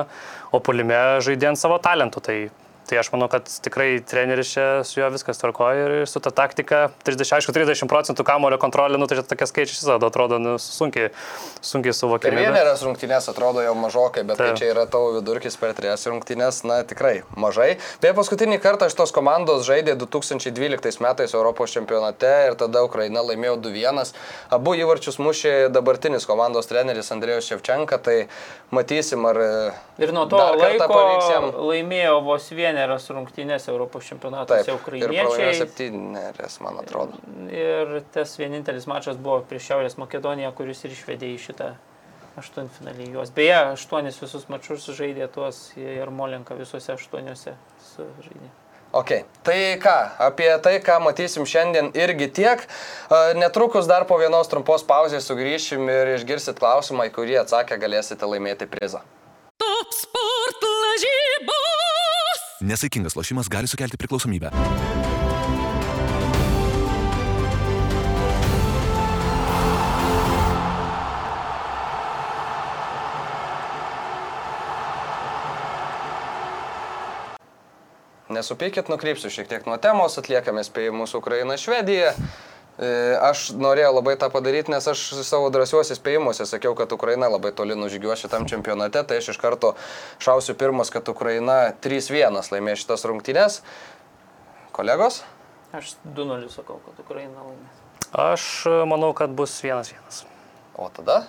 [0.53, 2.21] o pulime žaidė ant savo talentų.
[2.27, 2.37] Tai
[2.87, 6.85] Tai aš manau, kad tikrai treneris čia su juo viskas tvarkoja ir su ta taktika
[7.03, 11.09] 30, aišku, 30 procentų kamulio kontrolė, nu tai tokie skaičiai visada atrodo nu, sunkiai,
[11.59, 12.37] sunkiai suvokiami.
[12.37, 16.61] Per vienerias rungtynės atrodo jau mažokai, bet tai čia yra tavo vidurkis per trejas rungtynės,
[16.69, 17.73] na tikrai mažai.
[17.99, 24.15] Beje, paskutinį kartą šitos komandos žaidė 2012 metais Europos čempionate ir tada Ukraina laimėjo 2-1.
[24.55, 28.17] Abu įvarčius mušė dabartinis komandos treneris Andrėjus Ševčenka, tai
[28.71, 29.43] matysim, ar...
[29.99, 31.51] Ir nuo to laiko jam...
[31.67, 35.49] laimėjo vos vieną septynerias rungtynės Europos čempionatuose ukrainiečiai.
[35.49, 37.17] Ir septynerias, man atrodo.
[37.49, 41.73] Ir tas vienintelis mačas buvo prieš Šiaurės Makedoniją, kuris ir išvedė į šitą
[42.37, 43.33] aštuntfinalį juos.
[43.33, 47.55] Beje, aštuonis visus mačius žaidė tuos ir Molenka visuose aštuoniuose
[47.97, 48.53] žaidė.
[48.95, 49.11] Ok,
[49.43, 49.95] tai ką,
[50.29, 52.63] apie tai, ką matysim šiandien irgi tiek.
[53.35, 58.69] Netrukus dar po vienos trumpos pauzės sugrįšim ir išgirsit klausimą, į kurį atsakę galėsite laimėti
[58.69, 59.03] prizą.
[59.59, 61.86] Top sport lažybos.
[62.61, 64.49] Nesaikingas lošimas gali sukelti priklausomybę.
[78.29, 82.11] Nesupykit, nukreipsiu šiek tiek nuo temos, atliekame spėjimus Ukraina Švedija.
[82.13, 87.49] E, Aš norėjau labai tą padaryti, nes aš savo drąsiuose spėjimuose sakiau, kad Ukraina labai
[87.57, 89.73] toli nužygiuos šitam čempionate, tai aš iš karto
[90.21, 93.63] šausiu pirmas, kad Ukraina 3-1 laimės šitas rungtynės.
[94.77, 95.23] Kolegos?
[95.73, 97.81] Aš 2-0 sakau, kad Ukraina laimės.
[98.13, 98.45] Aš
[98.85, 100.21] manau, kad bus 1-1.
[100.77, 101.23] O tada?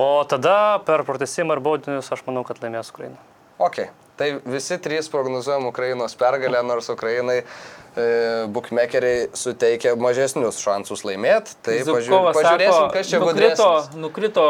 [0.00, 3.20] O tada per protesimą ir baudinius aš manau, kad laimės Ukraina.
[3.60, 3.84] Ok.
[4.18, 11.54] Tai visi trys prognozuojam Ukrainos pergalę, nors Ukrainai e, bookmakeriai suteikia mažesnius šansus laimėti.
[11.62, 13.68] Tai Zubkovas pažiūrėsim, sako, kas čia nukrito,
[14.02, 14.46] nukrito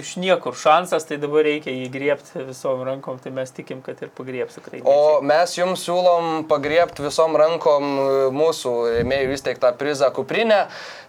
[0.00, 4.10] iš niekur šansas, tai dabar reikia jį griebti visom rankom, tai mes tikim, kad ir
[4.18, 4.82] pagriebs tikrai.
[4.82, 10.64] O mes jums siūlom pagriebti visom rankom e, mūsų rėmėjų įsteigtą prizą kuprinę.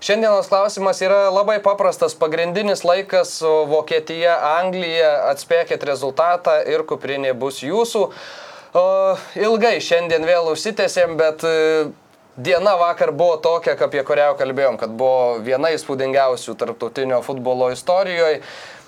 [0.06, 2.14] Šiandienos klausimas yra labai paprastas.
[2.20, 5.32] Pagrindinis laikas Vokietija, Anglija.
[5.32, 7.95] Atspėkit rezultatą ir kuprinė bus jūsų.
[7.96, 8.86] O,
[9.40, 11.54] ilgai šiandien vėl užsitęsėm, bet e,
[12.36, 18.42] diena vakar buvo tokia, apie kurią kalbėjom, kad buvo viena įspūdingiausių tarptautinio futbolo istorijoje.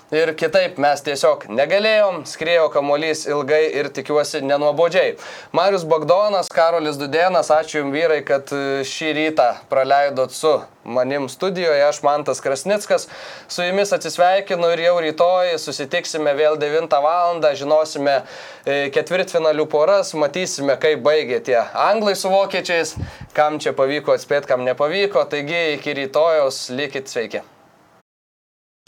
[0.08, 5.18] Ir kitaip mes tiesiog negalėjom, skriejo kamuolys ilgai ir tikiuosi nenuobodžiai.
[5.52, 10.54] Marius Bagdonas, Karolis Dudėnas, ačiū Jums vyrai, kad e, šį rytą praleidot su
[10.88, 13.04] manim studijoje, aš Mantas Krasnickas.
[13.52, 17.44] Su Jumis atsisveikinu ir jau rytoj susitiksime vėl 9 val.
[17.60, 18.16] žinosime
[18.64, 22.96] e, ketvirtfinalių poras, matysime, kaip baigė tie anglai su vokiečiais,
[23.36, 25.28] kam čia pavyko atspėti, kam nepavyko.
[25.28, 27.44] Taigi iki rytojos likit sveiki.